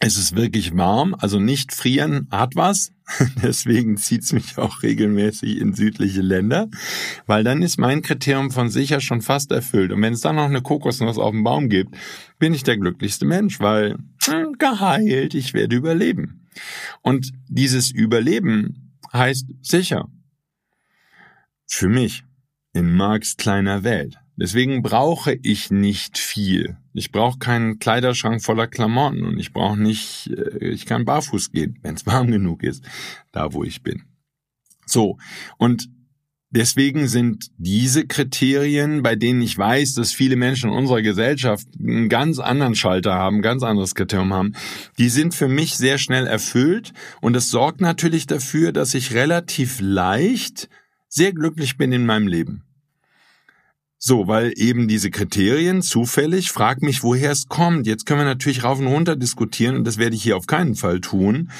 ist 0.00 0.18
es 0.18 0.36
wirklich 0.36 0.76
warm, 0.76 1.14
also 1.18 1.40
nicht 1.40 1.72
frieren 1.72 2.28
hat 2.30 2.54
was. 2.54 2.92
Deswegen 3.42 3.96
zieht's 3.96 4.32
mich 4.32 4.58
auch 4.58 4.82
regelmäßig 4.82 5.58
in 5.58 5.74
südliche 5.74 6.20
Länder, 6.20 6.68
weil 7.26 7.44
dann 7.44 7.62
ist 7.62 7.78
mein 7.78 8.02
Kriterium 8.02 8.50
von 8.50 8.68
sicher 8.68 9.00
schon 9.00 9.22
fast 9.22 9.52
erfüllt. 9.52 9.92
Und 9.92 10.02
wenn 10.02 10.12
es 10.12 10.20
dann 10.20 10.36
noch 10.36 10.44
eine 10.44 10.60
Kokosnuss 10.60 11.18
auf 11.18 11.30
dem 11.30 11.44
Baum 11.44 11.68
gibt, 11.68 11.96
bin 12.38 12.52
ich 12.52 12.62
der 12.62 12.76
glücklichste 12.76 13.24
Mensch, 13.24 13.60
weil 13.60 13.96
hm, 14.24 14.56
geheilt, 14.58 15.34
ich 15.34 15.54
werde 15.54 15.76
überleben. 15.76 16.46
Und 17.02 17.32
dieses 17.48 17.90
Überleben 17.90 18.98
heißt 19.12 19.46
sicher. 19.62 20.08
Für 21.66 21.88
mich 21.88 22.24
in 22.72 22.94
Marks 22.94 23.36
kleiner 23.36 23.82
Welt. 23.82 24.18
Deswegen 24.36 24.82
brauche 24.82 25.38
ich 25.42 25.70
nicht 25.70 26.18
viel. 26.18 26.76
Ich 26.92 27.10
brauche 27.10 27.38
keinen 27.38 27.78
Kleiderschrank 27.78 28.42
voller 28.42 28.66
Klamotten 28.66 29.24
und 29.24 29.38
ich 29.38 29.52
brauche 29.52 29.80
nicht, 29.80 30.30
äh, 30.30 30.68
ich 30.68 30.86
kann 30.86 31.04
barfuß 31.04 31.52
gehen, 31.52 31.78
wenn 31.82 31.94
es 31.94 32.06
warm 32.06 32.30
genug 32.30 32.62
ist, 32.62 32.84
da 33.32 33.52
wo 33.52 33.64
ich 33.64 33.82
bin. 33.82 34.02
So, 34.86 35.18
und 35.58 35.88
Deswegen 36.50 37.08
sind 37.08 37.50
diese 37.58 38.06
Kriterien, 38.06 39.02
bei 39.02 39.16
denen 39.16 39.42
ich 39.42 39.58
weiß, 39.58 39.94
dass 39.94 40.12
viele 40.12 40.36
Menschen 40.36 40.70
in 40.70 40.76
unserer 40.76 41.02
Gesellschaft 41.02 41.66
einen 41.78 42.08
ganz 42.08 42.38
anderen 42.38 42.76
Schalter 42.76 43.14
haben, 43.14 43.42
ganz 43.42 43.64
anderes 43.64 43.96
Kriterium 43.96 44.32
haben, 44.32 44.52
die 44.96 45.08
sind 45.08 45.34
für 45.34 45.48
mich 45.48 45.76
sehr 45.76 45.98
schnell 45.98 46.26
erfüllt 46.26 46.92
und 47.20 47.36
es 47.36 47.50
sorgt 47.50 47.80
natürlich 47.80 48.26
dafür, 48.26 48.72
dass 48.72 48.94
ich 48.94 49.12
relativ 49.12 49.80
leicht 49.80 50.68
sehr 51.08 51.32
glücklich 51.32 51.76
bin 51.76 51.92
in 51.92 52.06
meinem 52.06 52.28
Leben. 52.28 52.65
So, 53.98 54.28
weil 54.28 54.52
eben 54.56 54.88
diese 54.88 55.10
Kriterien 55.10 55.80
zufällig, 55.80 56.50
frag 56.50 56.82
mich, 56.82 57.02
woher 57.02 57.30
es 57.30 57.48
kommt. 57.48 57.86
Jetzt 57.86 58.04
können 58.04 58.20
wir 58.20 58.24
natürlich 58.26 58.62
rauf 58.62 58.78
und 58.78 58.86
runter 58.88 59.16
diskutieren 59.16 59.74
und 59.74 59.84
das 59.84 59.96
werde 59.96 60.14
ich 60.14 60.22
hier 60.22 60.36
auf 60.36 60.46
keinen 60.46 60.74
Fall 60.74 61.00
tun. 61.00 61.50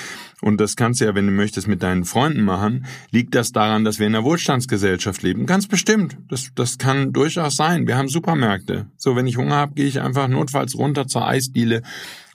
Und 0.43 0.61
das 0.61 0.77
kannst 0.77 1.01
du 1.01 1.07
ja, 1.07 1.15
wenn 1.15 1.27
du 1.27 1.33
möchtest, 1.33 1.67
mit 1.67 1.83
deinen 1.83 2.05
Freunden 2.05 2.43
machen. 2.43 2.85
Liegt 3.11 3.35
das 3.35 3.53
daran, 3.53 3.85
dass 3.85 3.99
wir 3.99 4.07
in 4.07 4.15
einer 4.15 4.25
Wohlstandsgesellschaft 4.25 5.23
leben? 5.23 5.47
Ganz 5.47 5.67
bestimmt. 5.67 6.19
Das, 6.29 6.51
das 6.55 6.77
kann 6.77 7.15
durchaus 7.15 7.57
sein. 7.57 7.87
Wir 7.87 7.97
haben 7.97 8.09
Supermärkte. 8.09 8.91
So, 8.99 9.17
wenn 9.17 9.27
ich 9.27 9.39
Hunger 9.39 9.57
habe, 9.57 9.75
gehe 9.75 9.87
ich 9.87 10.03
einfach 10.03 10.29
notfalls 10.29 10.77
runter 10.77 11.07
zur 11.07 11.27
Eisdiele 11.27 11.83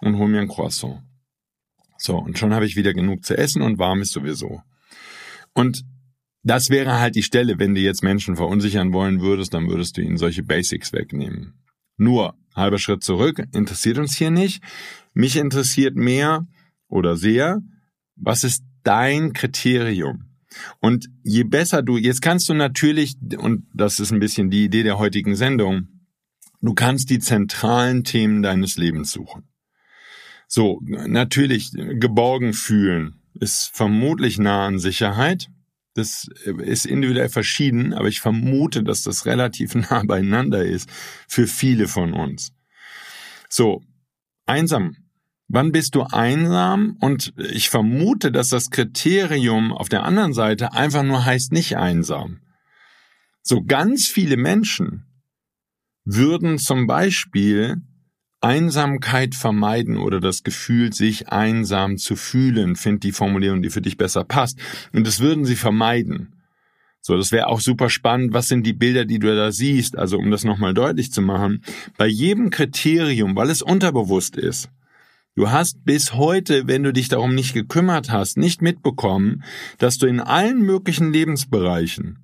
und 0.02 0.18
hole 0.18 0.30
mir 0.30 0.42
ein 0.42 0.48
Croissant. 0.48 1.04
So, 1.98 2.18
und 2.18 2.40
schon 2.40 2.56
habe 2.56 2.66
ich 2.66 2.76
wieder 2.76 2.96
genug 2.96 3.24
zu 3.24 3.38
essen 3.38 3.62
und 3.62 3.78
warm 3.78 4.02
ist 4.02 4.14
sowieso. 4.14 4.64
Und 5.54 5.84
das 6.44 6.70
wäre 6.70 7.00
halt 7.00 7.16
die 7.16 7.24
Stelle, 7.24 7.60
wenn 7.60 7.76
du 7.76 7.82
jetzt 7.82 8.04
Menschen 8.04 8.36
verunsichern 8.36 8.94
wollen 8.94 9.22
würdest, 9.22 9.54
dann 9.54 9.68
würdest 9.68 9.98
du 9.98 10.02
ihnen 10.02 10.18
solche 10.18 10.44
Basics 10.44 10.94
wegnehmen. 10.94 11.54
Nur, 11.98 12.36
halber 12.56 12.80
Schritt 12.80 13.04
zurück, 13.04 13.44
interessiert 13.54 13.98
uns 13.98 14.18
hier 14.18 14.32
nicht. 14.32 14.64
Mich 15.14 15.36
interessiert 15.36 15.96
mehr 15.96 16.48
oder 16.88 17.16
sehr, 17.16 17.62
was 18.16 18.44
ist 18.44 18.64
dein 18.84 19.34
Kriterium? 19.34 20.26
Und 20.80 21.08
je 21.24 21.44
besser 21.44 21.82
du, 21.82 21.98
jetzt 21.98 22.22
kannst 22.22 22.50
du 22.50 22.54
natürlich, 22.54 23.16
und 23.38 23.66
das 23.74 24.00
ist 24.00 24.12
ein 24.12 24.20
bisschen 24.20 24.50
die 24.50 24.66
Idee 24.66 24.84
der 24.84 24.98
heutigen 24.98 25.36
Sendung, 25.36 25.88
du 26.62 26.74
kannst 26.74 27.10
die 27.10 27.20
zentralen 27.20 28.04
Themen 28.04 28.42
deines 28.42 28.78
Lebens 28.78 29.12
suchen. 29.12 29.44
So, 30.48 30.82
natürlich, 30.84 31.72
geborgen 31.72 32.54
fühlen 32.54 33.22
ist 33.34 33.72
vermutlich 33.74 34.38
nah 34.38 34.66
an 34.66 34.80
Sicherheit. 34.80 35.50
Das 35.94 36.28
ist 36.60 36.86
individuell 36.86 37.30
verschieden, 37.30 37.94
aber 37.94 38.08
ich 38.08 38.22
vermute, 38.22 38.84
dass 38.84 39.04
das 39.04 39.26
relativ 39.26 39.76
nah 39.90 40.04
beieinander 40.04 40.64
ist 40.64 40.90
für 41.28 41.48
viele 41.48 41.88
von 41.88 42.14
uns. 42.14 42.54
So, 43.50 43.82
einsam. 44.46 44.96
Wann 45.54 45.74
bist 45.74 45.96
du 45.96 46.04
einsam? 46.04 46.96
Und 47.02 47.34
ich 47.38 47.70
vermute, 47.70 48.32
dass 48.32 48.48
das 48.48 48.70
Kriterium 48.70 49.74
auf 49.74 49.90
der 49.90 50.04
anderen 50.04 50.34
Seite 50.34 50.72
einfach 50.72 51.04
nur 51.04 51.26
heißt 51.26 51.52
nicht 51.52 51.76
einsam. 51.76 52.40
So 53.44 53.62
ganz 53.62 54.08
viele 54.08 54.38
Menschen 54.38 55.08
würden 56.06 56.58
zum 56.58 56.88
Beispiel 56.88 57.82
Einsamkeit 58.42 59.36
vermeiden 59.36 59.98
oder 59.98 60.20
das 60.20 60.44
Gefühl, 60.44 60.92
sich 60.94 61.30
einsam 61.30 61.98
zu 61.98 62.16
fühlen, 62.16 62.76
find 62.76 63.04
die 63.04 63.12
Formulierung, 63.12 63.62
die 63.62 63.70
für 63.70 63.82
dich 63.82 63.98
besser 63.98 64.24
passt. 64.24 64.60
Und 64.94 65.06
das 65.06 65.20
würden 65.20 65.46
sie 65.46 65.56
vermeiden. 65.56 66.34
So, 67.02 67.18
das 67.18 67.32
wäre 67.32 67.48
auch 67.48 67.62
super 67.62 67.90
spannend. 67.90 68.34
Was 68.34 68.48
sind 68.48 68.66
die 68.66 68.74
Bilder, 68.74 69.06
die 69.06 69.20
du 69.20 69.36
da 69.36 69.52
siehst? 69.52 69.98
Also, 69.98 70.18
um 70.18 70.30
das 70.30 70.44
nochmal 70.44 70.74
deutlich 70.74 71.12
zu 71.12 71.22
machen. 71.22 71.64
Bei 71.98 72.08
jedem 72.08 72.50
Kriterium, 72.50 73.36
weil 73.36 73.50
es 73.50 73.62
unterbewusst 73.62 74.36
ist, 74.36 74.70
Du 75.34 75.50
hast 75.50 75.86
bis 75.86 76.14
heute, 76.14 76.68
wenn 76.68 76.84
du 76.84 76.92
dich 76.92 77.08
darum 77.08 77.34
nicht 77.34 77.54
gekümmert 77.54 78.12
hast, 78.12 78.38
nicht 78.38 78.62
mitbekommen, 78.62 79.44
dass 79.78 79.98
du 79.98 80.06
in 80.06 80.20
allen 80.20 80.62
möglichen 80.62 81.14
Lebensbereichen 81.14 82.20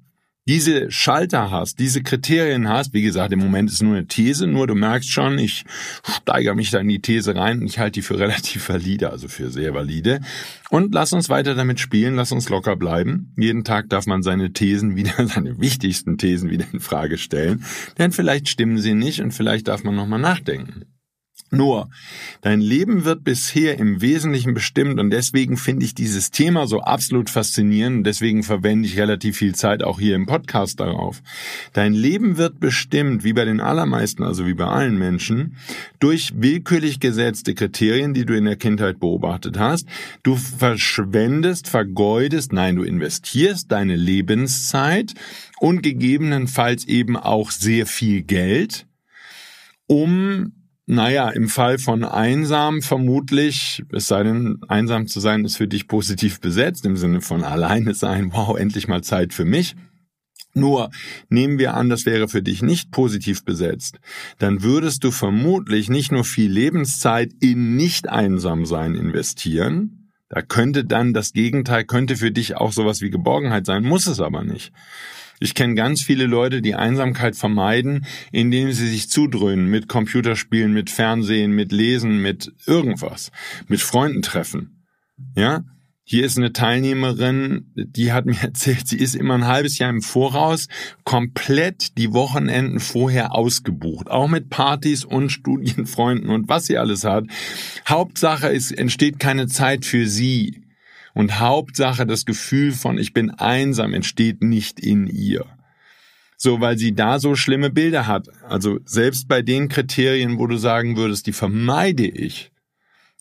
diese 0.48 0.90
Schalter 0.90 1.52
hast, 1.52 1.80
diese 1.80 2.02
Kriterien 2.02 2.70
hast, 2.70 2.94
wie 2.94 3.02
gesagt, 3.02 3.34
im 3.34 3.40
Moment 3.40 3.70
ist 3.70 3.84
nur 3.84 3.96
eine 3.96 4.08
These, 4.08 4.48
nur 4.48 4.66
du 4.66 4.76
merkst 4.76 5.12
schon, 5.12 5.38
ich 5.38 5.66
steigere 6.04 6.56
mich 6.56 6.72
da 6.72 6.80
in 6.80 6.88
die 6.88 7.02
These 7.02 7.36
rein 7.36 7.60
und 7.60 7.68
ich 7.68 7.80
halte 7.80 8.00
die 8.00 8.02
für 8.02 8.18
relativ 8.20 8.70
valide, 8.70 9.12
also 9.12 9.28
für 9.28 9.50
sehr 9.50 9.74
valide. 9.74 10.22
Und 10.70 10.94
lass 10.94 11.14
uns 11.14 11.30
weiter 11.30 11.56
damit 11.56 11.80
spielen, 11.80 12.16
lass 12.16 12.32
uns 12.32 12.50
locker 12.50 12.76
bleiben. 12.76 13.34
Jeden 13.38 13.64
Tag 13.64 13.90
darf 13.90 14.06
man 14.06 14.24
seine 14.24 14.54
Thesen 14.54 14.96
wieder, 14.96 15.14
seine 15.28 15.60
wichtigsten 15.60 16.18
Thesen 16.18 16.50
wieder 16.50 16.66
in 16.72 16.80
Frage 16.80 17.18
stellen, 17.18 17.66
denn 17.98 18.12
vielleicht 18.12 18.48
stimmen 18.48 18.78
sie 18.78 18.94
nicht 18.94 19.22
und 19.22 19.34
vielleicht 19.34 19.68
darf 19.68 19.84
man 19.84 19.96
nochmal 19.96 20.20
nachdenken. 20.20 20.86
Nur, 21.50 21.90
dein 22.42 22.62
Leben 22.62 23.06
wird 23.06 23.24
bisher 23.24 23.78
im 23.78 24.02
Wesentlichen 24.02 24.54
bestimmt 24.54 25.00
und 25.00 25.12
deswegen 25.12 25.58
finde 25.58 25.86
ich 25.86 25.96
dieses 25.96 26.32
Thema 26.32 26.68
so 26.68 26.82
absolut 26.82 27.30
faszinierend 27.30 28.08
deswegen 28.08 28.44
verwende 28.44 28.88
ich 28.88 28.98
relativ 28.98 29.38
viel 29.38 29.54
Zeit 29.54 29.84
auch 29.84 30.00
hier 30.00 30.16
im 30.16 30.26
Podcast 30.26 30.80
darauf. 30.80 31.22
Dein 31.74 31.94
Leben 31.94 32.38
wird 32.38 32.60
bestimmt, 32.60 33.24
wie 33.24 33.34
bei 33.34 33.46
den 33.46 33.60
allermeisten, 33.60 34.24
also 34.24 34.46
wie 34.48 34.54
bei 34.54 34.66
allen 34.66 34.98
Menschen, 34.98 35.58
durch 36.00 36.34
willkürlich 36.36 37.00
gesetzte 37.00 37.54
Kriterien, 37.54 38.14
die 38.14 38.26
du 38.26 38.36
in 38.36 38.46
der 38.46 38.56
Kindheit 38.56 39.00
beobachtet 39.00 39.60
hast. 39.60 39.88
Du 40.24 40.36
verschwendest, 40.36 41.68
vergeudest, 41.68 42.54
nein, 42.54 42.76
du 42.76 42.84
investierst 42.84 43.72
deine 43.72 43.96
Lebenszeit 43.96 45.14
und 45.60 45.82
gegebenenfalls 45.84 46.86
eben 46.86 47.18
auch 47.18 47.52
sehr 47.52 47.86
viel 47.86 48.24
Geld, 48.24 48.88
um 49.88 50.54
naja, 50.90 51.30
im 51.30 51.50
Fall 51.50 51.80
von 51.80 52.06
einsam 52.06 52.82
vermutlich, 52.82 53.84
es 53.92 54.08
sei 54.08 54.24
denn, 54.24 54.62
einsam 54.70 55.08
zu 55.08 55.20
sein 55.20 55.44
ist 55.44 55.58
für 55.58 55.68
dich 55.68 55.90
positiv 55.90 56.40
besetzt, 56.40 56.86
im 56.86 56.96
Sinne 56.96 57.20
von 57.20 57.44
alleine 57.44 57.94
sein, 57.94 58.32
wow, 58.34 58.58
endlich 58.58 58.88
mal 58.88 59.04
Zeit 59.04 59.34
für 59.34 59.46
mich. 59.46 59.76
Nur 60.54 60.90
nehmen 61.30 61.60
wir 61.60 61.76
an, 61.76 61.90
das 61.90 62.06
wäre 62.06 62.30
für 62.30 62.42
dich 62.42 62.62
nicht 62.64 62.90
positiv 62.92 63.44
besetzt, 63.44 64.00
dann 64.40 64.64
würdest 64.64 65.04
du 65.04 65.12
vermutlich 65.12 65.90
nicht 65.90 66.12
nur 66.12 66.24
viel 66.24 66.50
Lebenszeit 66.50 67.32
in 67.42 67.76
nicht 67.76 68.08
einsam 68.10 68.66
sein 68.66 68.96
investieren, 68.96 70.14
da 70.30 70.42
könnte 70.42 70.84
dann 70.84 71.14
das 71.14 71.34
Gegenteil, 71.34 71.84
könnte 71.84 72.16
für 72.16 72.32
dich 72.32 72.56
auch 72.56 72.72
sowas 72.72 73.02
wie 73.02 73.10
Geborgenheit 73.10 73.66
sein, 73.66 73.84
muss 73.84 74.08
es 74.08 74.20
aber 74.20 74.44
nicht. 74.44 74.72
Ich 75.40 75.54
kenne 75.54 75.76
ganz 75.76 76.02
viele 76.02 76.26
Leute, 76.26 76.62
die 76.62 76.76
Einsamkeit 76.76 77.36
vermeiden, 77.36 78.06
indem 78.32 78.72
sie 78.72 78.88
sich 78.88 79.10
zudröhnen 79.10 79.68
mit 79.68 79.88
Computerspielen, 79.88 80.74
mit 80.74 80.90
Fernsehen, 80.90 81.52
mit 81.52 81.72
Lesen, 81.72 82.22
mit 82.22 82.54
irgendwas, 82.66 83.32
mit 83.68 83.82
Freunden 83.82 84.22
treffen. 84.22 84.84
Ja? 85.36 85.64
Hier 86.10 86.26
ist 86.26 86.38
eine 86.38 86.54
Teilnehmerin, 86.54 87.66
die 87.76 88.14
hat 88.14 88.26
mir 88.26 88.38
erzählt, 88.42 88.88
sie 88.88 88.98
ist 88.98 89.14
immer 89.14 89.34
ein 89.34 89.46
halbes 89.46 89.78
Jahr 89.78 89.90
im 89.90 90.02
Voraus 90.02 90.70
komplett 91.04 91.98
die 91.98 92.14
Wochenenden 92.14 92.80
vorher 92.80 93.36
ausgebucht. 93.36 94.10
Auch 94.10 94.30
mit 94.30 94.50
Partys 94.50 95.04
und 95.04 95.32
Studienfreunden 95.32 96.30
und 96.30 96.48
was 96.48 96.66
sie 96.66 96.78
alles 96.78 97.04
hat. 97.04 97.26
Hauptsache, 97.88 98.52
es 98.52 98.72
entsteht 98.72 99.20
keine 99.20 99.48
Zeit 99.48 99.86
für 99.86 100.08
sie. 100.08 100.62
Und 101.18 101.40
Hauptsache, 101.40 102.06
das 102.06 102.26
Gefühl 102.26 102.72
von 102.74 103.00
ich 103.00 103.12
bin 103.12 103.32
einsam 103.32 103.96
entsteht 103.96 104.44
nicht 104.44 104.80
in 104.80 105.08
ihr. 105.08 105.48
So, 106.38 106.62
weil 106.62 106.78
sie 106.78 106.94
da 106.94 107.18
so 107.18 107.34
schlimme 107.34 107.72
Bilder 107.72 108.06
hat. 108.06 108.28
Also 108.48 108.78
selbst 108.86 109.28
bei 109.28 109.42
den 109.42 109.68
Kriterien, 109.68 110.38
wo 110.38 110.46
du 110.46 110.58
sagen 110.58 110.96
würdest, 110.96 111.26
die 111.26 111.34
vermeide 111.34 112.08
ich, 112.08 112.52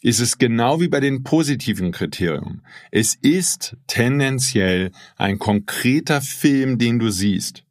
ist 0.02 0.20
es 0.20 0.36
genau 0.36 0.78
wie 0.78 0.88
bei 0.88 1.00
den 1.00 1.22
positiven 1.22 1.90
Kriterien. 1.90 2.60
Es 2.90 3.14
ist 3.14 3.78
tendenziell 3.86 4.90
ein 5.16 5.38
konkreter 5.38 6.20
Film, 6.20 6.76
den 6.76 6.98
du 6.98 7.08
siehst. 7.08 7.64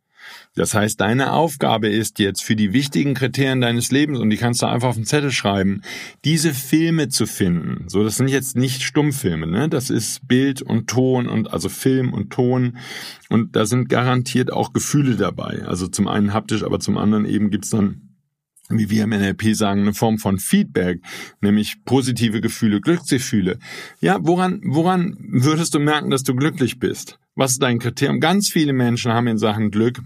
Das 0.56 0.74
heißt, 0.74 1.02
deine 1.02 1.34
Aufgabe 1.34 1.89
ist 1.89 2.20
jetzt 2.20 2.41
für 2.41 2.56
die 2.56 2.72
wichtigen 2.72 3.13
Kriterien 3.13 3.60
deines 3.60 3.91
Lebens, 3.91 4.20
und 4.20 4.30
die 4.30 4.38
kannst 4.38 4.62
du 4.62 4.68
einfach 4.68 4.89
auf 4.89 4.96
den 4.96 5.06
Zettel 5.06 5.32
schreiben, 5.32 5.82
diese 6.24 6.54
Filme 6.54 7.10
zu 7.10 7.26
finden. 7.28 7.89
So, 7.89 8.04
das 8.04 8.15
sind 8.15 8.30
jetzt 8.30 8.56
nicht 8.56 8.82
Stummfilme, 8.82 9.48
ne? 9.48 9.68
Das 9.68 9.89
ist 9.89 10.28
Bild 10.28 10.62
und 10.62 10.88
Ton 10.88 11.28
und 11.28 11.52
also 11.52 11.68
Film 11.68 12.13
und 12.13 12.32
Ton. 12.32 12.78
Und 13.30 13.56
da 13.56 13.65
sind 13.65 13.89
garantiert 13.89 14.52
auch 14.52 14.72
Gefühle 14.72 15.18
dabei. 15.18 15.63
Also 15.65 15.88
zum 15.88 16.08
einen 16.08 16.34
haptisch, 16.34 16.63
aber 16.63 16.80
zum 16.80 16.98
anderen 16.98 17.26
eben 17.26 17.50
gibt's 17.50 17.70
dann 17.70 18.02
wie 18.70 18.89
wir 18.89 19.04
im 19.04 19.12
NLP 19.12 19.56
sagen, 19.56 19.82
eine 19.82 19.94
Form 19.94 20.18
von 20.18 20.39
Feedback, 20.39 21.00
nämlich 21.39 21.86
positive 21.86 22.41
Gefühle, 22.41 22.82
Glücksgefühle. 22.82 23.60
Ja, 24.00 24.18
woran, 24.22 24.60
woran 24.63 25.15
würdest 25.20 25.76
du 25.76 25.80
merken, 25.80 26.10
dass 26.10 26.24
du 26.24 26.36
glücklich 26.36 26.80
bist? 26.80 27.20
Was 27.36 27.52
ist 27.52 27.62
dein 27.62 27.78
Kriterium? 27.78 28.20
Ganz 28.20 28.50
viele 28.50 28.74
Menschen 28.74 29.12
haben 29.12 29.28
in 29.28 29.38
Sachen 29.38 29.70
Glück 29.70 30.02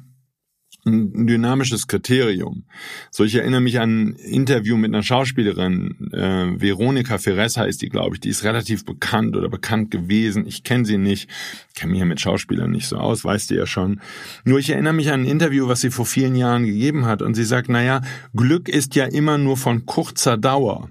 ein 0.85 1.27
dynamisches 1.27 1.87
Kriterium. 1.87 2.63
So, 3.11 3.23
ich 3.23 3.35
erinnere 3.35 3.61
mich 3.61 3.79
an 3.79 4.09
ein 4.09 4.13
Interview 4.15 4.77
mit 4.77 4.93
einer 4.93 5.03
Schauspielerin, 5.03 6.11
äh, 6.13 6.61
Veronika 6.61 7.17
Ferres 7.17 7.57
heißt 7.57 7.81
die, 7.81 7.89
glaube 7.89 8.15
ich, 8.15 8.21
die 8.21 8.29
ist 8.29 8.43
relativ 8.43 8.85
bekannt 8.85 9.35
oder 9.35 9.49
bekannt 9.49 9.91
gewesen. 9.91 10.45
Ich 10.47 10.63
kenne 10.63 10.85
sie 10.85 10.97
nicht, 10.97 11.29
kenne 11.75 11.91
mich 11.91 11.99
ja 11.99 12.05
mit 12.05 12.21
Schauspielern 12.21 12.71
nicht 12.71 12.87
so 12.87 12.97
aus, 12.97 13.23
weißt 13.23 13.51
du 13.51 13.55
ja 13.55 13.65
schon. 13.65 14.01
Nur 14.45 14.59
ich 14.59 14.69
erinnere 14.69 14.93
mich 14.93 15.11
an 15.11 15.21
ein 15.21 15.25
Interview, 15.25 15.67
was 15.67 15.81
sie 15.81 15.91
vor 15.91 16.05
vielen 16.05 16.35
Jahren 16.35 16.65
gegeben 16.65 17.05
hat 17.05 17.21
und 17.21 17.33
sie 17.35 17.45
sagt, 17.45 17.69
naja, 17.69 18.01
Glück 18.35 18.69
ist 18.69 18.95
ja 18.95 19.05
immer 19.05 19.37
nur 19.37 19.57
von 19.57 19.85
kurzer 19.85 20.37
Dauer. 20.37 20.89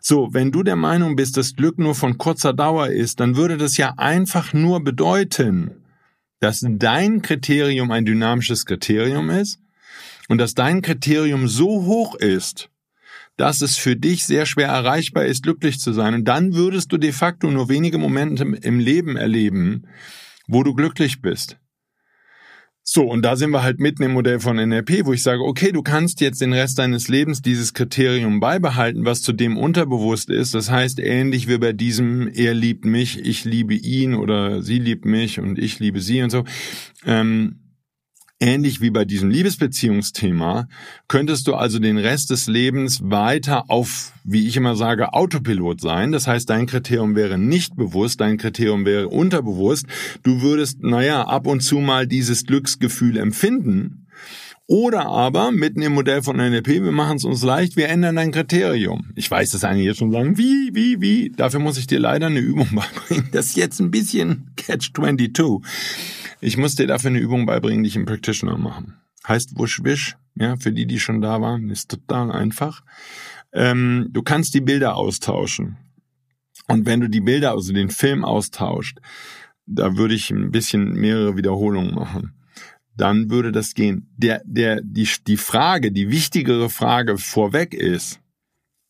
So, 0.00 0.32
wenn 0.32 0.50
du 0.50 0.62
der 0.62 0.76
Meinung 0.76 1.16
bist, 1.16 1.36
dass 1.36 1.54
Glück 1.54 1.78
nur 1.78 1.94
von 1.94 2.18
kurzer 2.18 2.52
Dauer 2.52 2.88
ist, 2.88 3.20
dann 3.20 3.36
würde 3.36 3.56
das 3.56 3.76
ja 3.76 3.94
einfach 3.96 4.52
nur 4.52 4.82
bedeuten, 4.82 5.81
dass 6.42 6.66
dein 6.66 7.22
Kriterium 7.22 7.92
ein 7.92 8.04
dynamisches 8.04 8.66
Kriterium 8.66 9.30
ist 9.30 9.60
und 10.28 10.38
dass 10.38 10.54
dein 10.54 10.82
Kriterium 10.82 11.46
so 11.46 11.84
hoch 11.84 12.16
ist, 12.16 12.68
dass 13.36 13.60
es 13.60 13.76
für 13.78 13.94
dich 13.94 14.24
sehr 14.24 14.44
schwer 14.44 14.66
erreichbar 14.66 15.24
ist, 15.24 15.44
glücklich 15.44 15.78
zu 15.78 15.92
sein. 15.92 16.14
Und 16.14 16.24
dann 16.24 16.54
würdest 16.54 16.90
du 16.90 16.98
de 16.98 17.12
facto 17.12 17.48
nur 17.48 17.68
wenige 17.68 17.96
Momente 17.96 18.42
im 18.42 18.80
Leben 18.80 19.16
erleben, 19.16 19.86
wo 20.48 20.64
du 20.64 20.74
glücklich 20.74 21.22
bist. 21.22 21.58
So, 22.84 23.04
und 23.04 23.22
da 23.22 23.36
sind 23.36 23.50
wir 23.50 23.62
halt 23.62 23.78
mitten 23.78 24.02
im 24.02 24.12
Modell 24.12 24.40
von 24.40 24.56
NLP, 24.56 25.04
wo 25.06 25.12
ich 25.12 25.22
sage, 25.22 25.44
okay, 25.44 25.70
du 25.70 25.82
kannst 25.82 26.20
jetzt 26.20 26.40
den 26.40 26.52
Rest 26.52 26.80
deines 26.80 27.06
Lebens 27.06 27.40
dieses 27.40 27.74
Kriterium 27.74 28.40
beibehalten, 28.40 29.04
was 29.04 29.22
zu 29.22 29.32
dem 29.32 29.56
unterbewusst 29.56 30.30
ist. 30.30 30.54
Das 30.54 30.68
heißt, 30.68 30.98
ähnlich 30.98 31.46
wie 31.46 31.58
bei 31.58 31.72
diesem, 31.72 32.26
er 32.26 32.54
liebt 32.54 32.84
mich, 32.84 33.24
ich 33.24 33.44
liebe 33.44 33.74
ihn 33.74 34.14
oder 34.14 34.62
sie 34.62 34.80
liebt 34.80 35.04
mich 35.04 35.38
und 35.38 35.60
ich 35.60 35.78
liebe 35.78 36.00
sie 36.00 36.22
und 36.22 36.30
so. 36.30 36.42
Ähm, 37.06 37.60
Ähnlich 38.42 38.80
wie 38.80 38.90
bei 38.90 39.04
diesem 39.04 39.30
Liebesbeziehungsthema 39.30 40.66
könntest 41.06 41.46
du 41.46 41.54
also 41.54 41.78
den 41.78 41.96
Rest 41.96 42.30
des 42.30 42.48
Lebens 42.48 42.98
weiter 43.04 43.70
auf, 43.70 44.12
wie 44.24 44.48
ich 44.48 44.56
immer 44.56 44.74
sage, 44.74 45.14
Autopilot 45.14 45.80
sein. 45.80 46.10
Das 46.10 46.26
heißt, 46.26 46.50
dein 46.50 46.66
Kriterium 46.66 47.14
wäre 47.14 47.38
nicht 47.38 47.76
bewusst, 47.76 48.20
dein 48.20 48.38
Kriterium 48.38 48.84
wäre 48.84 49.06
unterbewusst. 49.06 49.86
Du 50.24 50.42
würdest, 50.42 50.82
naja, 50.82 51.22
ab 51.22 51.46
und 51.46 51.60
zu 51.60 51.78
mal 51.78 52.08
dieses 52.08 52.44
Glücksgefühl 52.44 53.16
empfinden. 53.16 54.08
Oder 54.66 55.06
aber, 55.06 55.52
mitten 55.52 55.80
im 55.80 55.92
Modell 55.92 56.22
von 56.22 56.36
NLP, 56.36 56.82
wir 56.82 56.90
machen 56.90 57.18
es 57.18 57.24
uns 57.24 57.44
leicht, 57.44 57.76
wir 57.76 57.90
ändern 57.90 58.16
dein 58.16 58.32
Kriterium. 58.32 59.12
Ich 59.14 59.30
weiß, 59.30 59.50
dass 59.50 59.62
einige 59.62 59.86
jetzt 59.86 59.98
schon 59.98 60.10
sagen, 60.10 60.36
wie, 60.36 60.70
wie, 60.72 61.00
wie. 61.00 61.30
Dafür 61.30 61.60
muss 61.60 61.78
ich 61.78 61.86
dir 61.86 62.00
leider 62.00 62.26
eine 62.26 62.40
Übung 62.40 62.68
beibringen. 62.74 63.28
Das 63.30 63.46
ist 63.46 63.56
jetzt 63.56 63.78
ein 63.80 63.92
bisschen 63.92 64.50
Catch-22. 64.56 65.62
Ich 66.44 66.56
muss 66.56 66.74
dir 66.74 66.88
dafür 66.88 67.10
eine 67.10 67.20
Übung 67.20 67.46
beibringen, 67.46 67.84
die 67.84 67.88
ich 67.88 67.94
im 67.94 68.04
Practitioner 68.04 68.58
machen. 68.58 68.96
Heißt 69.28 69.56
Wusch 69.60 69.84
Wisch, 69.84 70.16
ja, 70.34 70.56
für 70.56 70.72
die, 70.72 70.86
die 70.86 70.98
schon 70.98 71.20
da 71.20 71.40
waren, 71.40 71.70
ist 71.70 71.88
total 71.88 72.32
einfach. 72.32 72.82
Ähm, 73.52 74.08
du 74.10 74.22
kannst 74.22 74.52
die 74.54 74.60
Bilder 74.60 74.96
austauschen. 74.96 75.76
Und 76.66 76.84
wenn 76.84 77.00
du 77.00 77.08
die 77.08 77.20
Bilder, 77.20 77.52
also 77.52 77.72
den 77.72 77.90
Film 77.90 78.24
austauscht, 78.24 78.98
da 79.66 79.96
würde 79.96 80.14
ich 80.14 80.32
ein 80.32 80.50
bisschen 80.50 80.94
mehrere 80.94 81.36
Wiederholungen 81.36 81.94
machen. 81.94 82.34
Dann 82.96 83.30
würde 83.30 83.52
das 83.52 83.74
gehen. 83.74 84.12
Der, 84.16 84.42
der, 84.44 84.80
die, 84.82 85.08
die 85.24 85.36
Frage, 85.36 85.92
die 85.92 86.10
wichtigere 86.10 86.68
Frage 86.68 87.18
vorweg 87.18 87.72
ist, 87.72 88.18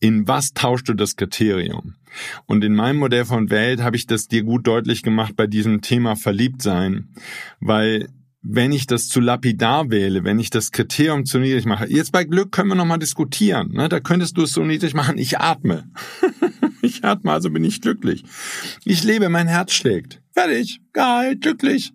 in 0.02 0.26
was 0.26 0.52
tauschst 0.52 0.88
du 0.88 0.94
das 0.94 1.14
Kriterium? 1.14 1.94
Und 2.46 2.64
in 2.64 2.74
meinem 2.74 2.98
Modell 2.98 3.24
von 3.24 3.50
Welt 3.50 3.80
habe 3.80 3.94
ich 3.94 4.06
das 4.08 4.26
dir 4.26 4.42
gut 4.42 4.66
deutlich 4.66 5.04
gemacht 5.04 5.36
bei 5.36 5.46
diesem 5.46 5.80
Thema 5.80 6.16
Verliebtsein, 6.16 7.08
weil 7.60 8.08
wenn 8.42 8.72
ich 8.72 8.88
das 8.88 9.06
zu 9.06 9.20
lapidar 9.20 9.90
wähle, 9.90 10.24
wenn 10.24 10.40
ich 10.40 10.50
das 10.50 10.72
Kriterium 10.72 11.24
zu 11.24 11.38
niedrig 11.38 11.66
mache, 11.66 11.88
jetzt 11.88 12.10
bei 12.10 12.24
Glück 12.24 12.50
können 12.50 12.70
wir 12.70 12.74
nochmal 12.74 12.98
diskutieren, 12.98 13.70
ne? 13.74 13.88
da 13.88 14.00
könntest 14.00 14.36
du 14.36 14.42
es 14.42 14.52
so 14.52 14.64
niedrig 14.64 14.92
machen, 14.92 15.18
ich 15.18 15.38
atme. 15.38 15.88
ich 16.82 17.04
atme, 17.04 17.30
also 17.30 17.50
bin 17.50 17.62
ich 17.62 17.80
glücklich. 17.80 18.24
Ich 18.84 19.04
lebe, 19.04 19.28
mein 19.28 19.46
Herz 19.46 19.72
schlägt. 19.72 20.20
Fertig, 20.32 20.80
geil, 20.92 21.36
glücklich. 21.36 21.92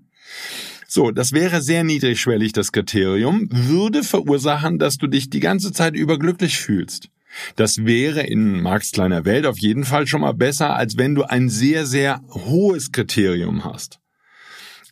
So, 0.88 1.12
das 1.12 1.34
wäre 1.34 1.62
sehr 1.62 1.84
niedrigschwellig, 1.84 2.54
das 2.54 2.72
Kriterium, 2.72 3.50
würde 3.52 4.04
verursachen, 4.04 4.80
dass 4.80 4.98
du 4.98 5.08
dich 5.08 5.30
die 5.30 5.42
ganze 5.42 5.74
Zeit 5.74 5.94
überglücklich 5.98 6.58
fühlst. 6.58 7.10
Das 7.56 7.86
wäre 7.86 8.22
in 8.22 8.62
Marx 8.62 8.92
kleiner 8.92 9.26
Welt 9.26 9.46
auf 9.46 9.60
jeden 9.60 9.84
Fall 9.84 10.08
schon 10.08 10.22
mal 10.22 10.34
besser, 10.34 10.76
als 10.76 10.98
wenn 10.98 11.16
du 11.16 11.24
ein 11.24 11.50
sehr, 11.50 11.86
sehr 11.86 12.22
hohes 12.30 12.92
Kriterium 12.92 13.64
hast. 13.64 14.00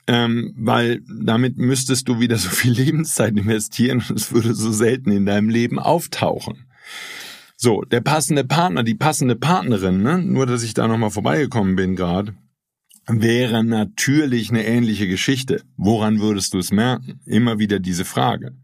Ähm, 0.08 0.54
weil 0.58 1.02
damit 1.08 1.58
müsstest 1.58 2.08
du 2.08 2.20
wieder 2.20 2.38
so 2.38 2.50
viel 2.50 2.74
Lebenszeit 2.74 3.36
investieren 3.38 4.04
und 4.08 4.18
es 4.18 4.32
würde 4.32 4.54
so 4.54 4.72
selten 4.72 5.12
in 5.12 5.26
deinem 5.26 5.50
Leben 5.50 5.80
auftauchen. 5.80 6.66
So, 7.58 7.82
der 7.82 8.02
passende 8.02 8.44
Partner, 8.44 8.84
die 8.84 8.96
passende 8.96 9.36
Partnerin, 9.36 10.04
ne? 10.04 10.20
nur 10.20 10.46
dass 10.46 10.62
ich 10.62 10.74
da 10.74 10.88
nochmal 10.88 11.10
vorbeigekommen 11.10 11.76
bin 11.76 11.96
gerade, 11.96 12.36
wäre 13.08 13.64
natürlich 13.64 14.50
eine 14.50 14.66
ähnliche 14.66 15.08
Geschichte. 15.08 15.62
Woran 15.78 16.20
würdest 16.20 16.54
du 16.54 16.60
es 16.60 16.72
merken? 16.72 17.22
Immer 17.26 17.60
wieder 17.60 17.80
diese 17.80 18.06
Frage. 18.06 18.56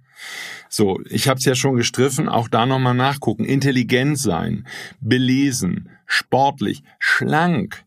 So, 0.69 1.01
ich 1.09 1.27
habe 1.27 1.39
es 1.39 1.45
ja 1.45 1.55
schon 1.55 1.75
gestriffen, 1.75 2.29
auch 2.29 2.47
da 2.47 2.65
nochmal 2.65 2.93
nachgucken. 2.93 3.45
Intelligent 3.45 4.17
sein, 4.17 4.67
belesen, 4.99 5.89
sportlich, 6.05 6.83
schlank. 6.99 7.83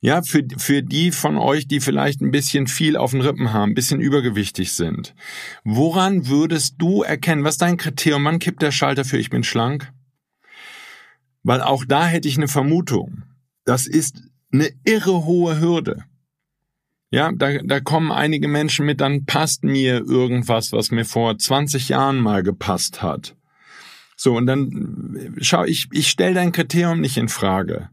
Ja, 0.00 0.20
für, 0.22 0.44
für 0.58 0.82
die 0.82 1.12
von 1.12 1.38
euch, 1.38 1.66
die 1.66 1.80
vielleicht 1.80 2.20
ein 2.20 2.30
bisschen 2.30 2.66
viel 2.66 2.96
auf 2.96 3.12
den 3.12 3.22
Rippen 3.22 3.54
haben, 3.54 3.70
ein 3.70 3.74
bisschen 3.74 4.00
übergewichtig 4.00 4.72
sind. 4.72 5.14
Woran 5.64 6.28
würdest 6.28 6.74
du 6.78 7.02
erkennen, 7.02 7.42
was 7.42 7.54
ist 7.54 7.62
dein 7.62 7.78
Kriterium? 7.78 8.24
Wann 8.26 8.38
kippt 8.38 8.60
der 8.60 8.70
Schalter 8.70 9.06
für 9.06 9.16
ich 9.16 9.30
bin 9.30 9.44
schlank? 9.44 9.90
Weil 11.42 11.62
auch 11.62 11.84
da 11.86 12.06
hätte 12.06 12.28
ich 12.28 12.36
eine 12.36 12.48
Vermutung. 12.48 13.22
Das 13.64 13.86
ist 13.86 14.22
eine 14.52 14.68
irre 14.84 15.24
hohe 15.24 15.58
Hürde. 15.58 16.04
Ja, 17.14 17.30
da, 17.30 17.58
da 17.62 17.78
kommen 17.78 18.10
einige 18.10 18.48
Menschen 18.48 18.86
mit, 18.86 19.00
dann 19.00 19.24
passt 19.24 19.62
mir 19.62 20.00
irgendwas, 20.00 20.72
was 20.72 20.90
mir 20.90 21.04
vor 21.04 21.38
20 21.38 21.90
Jahren 21.90 22.18
mal 22.18 22.42
gepasst 22.42 23.04
hat. 23.04 23.36
So, 24.16 24.36
und 24.36 24.46
dann 24.46 25.36
schau, 25.40 25.62
ich, 25.62 25.86
ich 25.92 26.08
stelle 26.08 26.34
dein 26.34 26.50
Kriterium 26.50 27.00
nicht 27.00 27.16
in 27.16 27.28
Frage. 27.28 27.88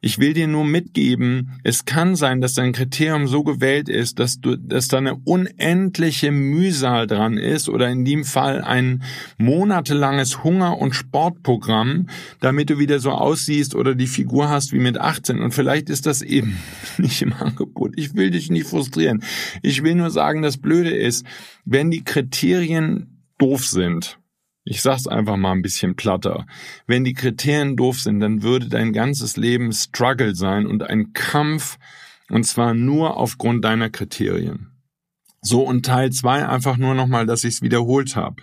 Ich 0.00 0.18
will 0.18 0.34
dir 0.34 0.46
nur 0.46 0.64
mitgeben, 0.64 1.52
es 1.64 1.84
kann 1.84 2.16
sein, 2.16 2.40
dass 2.40 2.54
dein 2.54 2.72
Kriterium 2.72 3.26
so 3.26 3.42
gewählt 3.42 3.88
ist, 3.88 4.18
dass 4.18 4.40
du, 4.40 4.56
dass 4.56 4.88
da 4.88 4.98
eine 4.98 5.16
unendliche 5.16 6.30
Mühsal 6.30 7.06
dran 7.06 7.38
ist 7.38 7.68
oder 7.68 7.88
in 7.88 8.04
dem 8.04 8.24
Fall 8.24 8.62
ein 8.62 9.02
monatelanges 9.38 10.44
Hunger- 10.44 10.78
und 10.78 10.94
Sportprogramm, 10.94 12.08
damit 12.40 12.70
du 12.70 12.78
wieder 12.78 12.98
so 12.98 13.10
aussiehst 13.10 13.74
oder 13.74 13.94
die 13.94 14.06
Figur 14.06 14.48
hast 14.48 14.72
wie 14.72 14.78
mit 14.78 14.98
18. 14.98 15.40
Und 15.40 15.52
vielleicht 15.52 15.90
ist 15.90 16.06
das 16.06 16.22
eben 16.22 16.56
nicht 16.98 17.22
im 17.22 17.32
Angebot. 17.32 17.92
Ich 17.96 18.14
will 18.14 18.30
dich 18.30 18.50
nicht 18.50 18.66
frustrieren. 18.66 19.22
Ich 19.62 19.82
will 19.82 19.94
nur 19.94 20.10
sagen, 20.10 20.42
das 20.42 20.58
Blöde 20.58 20.90
ist, 20.90 21.26
wenn 21.64 21.90
die 21.90 22.04
Kriterien 22.04 23.22
doof 23.38 23.66
sind, 23.66 24.18
ich 24.66 24.82
sag's 24.82 25.06
einfach 25.06 25.36
mal 25.36 25.52
ein 25.52 25.62
bisschen 25.62 25.94
platter. 25.94 26.44
Wenn 26.86 27.04
die 27.04 27.14
Kriterien 27.14 27.76
doof 27.76 28.00
sind, 28.00 28.18
dann 28.18 28.42
würde 28.42 28.68
dein 28.68 28.92
ganzes 28.92 29.36
Leben 29.36 29.72
Struggle 29.72 30.34
sein 30.34 30.66
und 30.66 30.82
ein 30.82 31.12
Kampf, 31.12 31.78
und 32.28 32.44
zwar 32.44 32.74
nur 32.74 33.16
aufgrund 33.16 33.64
deiner 33.64 33.90
Kriterien. 33.90 34.72
So 35.40 35.62
und 35.62 35.86
Teil 35.86 36.10
zwei 36.10 36.46
einfach 36.46 36.76
nur 36.76 36.94
nochmal, 36.94 37.26
dass 37.26 37.44
ich's 37.44 37.62
wiederholt 37.62 38.16
habe. 38.16 38.42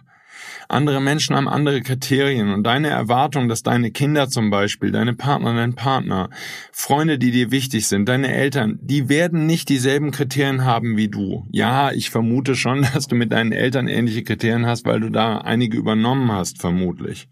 Andere 0.69 1.01
Menschen 1.01 1.35
haben 1.35 1.47
andere 1.47 1.81
Kriterien 1.81 2.51
und 2.51 2.63
deine 2.63 2.89
Erwartung, 2.89 3.49
dass 3.49 3.63
deine 3.63 3.91
Kinder 3.91 4.29
zum 4.29 4.49
Beispiel, 4.49 4.91
deine 4.91 5.13
Partner, 5.13 5.53
dein 5.53 5.75
Partner, 5.75 6.29
Freunde, 6.71 7.17
die 7.17 7.31
dir 7.31 7.51
wichtig 7.51 7.87
sind, 7.87 8.07
deine 8.07 8.33
Eltern, 8.33 8.79
die 8.81 9.09
werden 9.09 9.45
nicht 9.45 9.69
dieselben 9.69 10.11
Kriterien 10.11 10.65
haben 10.65 10.97
wie 10.97 11.09
du. 11.09 11.47
Ja, 11.51 11.91
ich 11.91 12.09
vermute 12.09 12.55
schon, 12.55 12.87
dass 12.93 13.07
du 13.07 13.15
mit 13.15 13.31
deinen 13.31 13.51
Eltern 13.51 13.87
ähnliche 13.87 14.23
Kriterien 14.23 14.65
hast, 14.65 14.85
weil 14.85 14.99
du 14.99 15.09
da 15.09 15.39
einige 15.39 15.77
übernommen 15.77 16.31
hast, 16.31 16.59
vermutlich. 16.59 17.27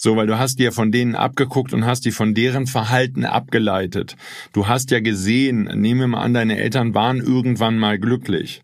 So, 0.00 0.14
weil 0.14 0.28
du 0.28 0.38
hast 0.38 0.60
dir 0.60 0.70
von 0.70 0.92
denen 0.92 1.16
abgeguckt 1.16 1.74
und 1.74 1.84
hast 1.84 2.04
die 2.04 2.12
von 2.12 2.32
deren 2.32 2.68
Verhalten 2.68 3.24
abgeleitet. 3.24 4.16
Du 4.52 4.68
hast 4.68 4.92
ja 4.92 5.00
gesehen, 5.00 5.64
nehmen 5.74 6.00
wir 6.00 6.06
mal 6.06 6.22
an, 6.22 6.34
deine 6.34 6.56
Eltern 6.56 6.94
waren 6.94 7.18
irgendwann 7.18 7.78
mal 7.78 7.98
glücklich 7.98 8.62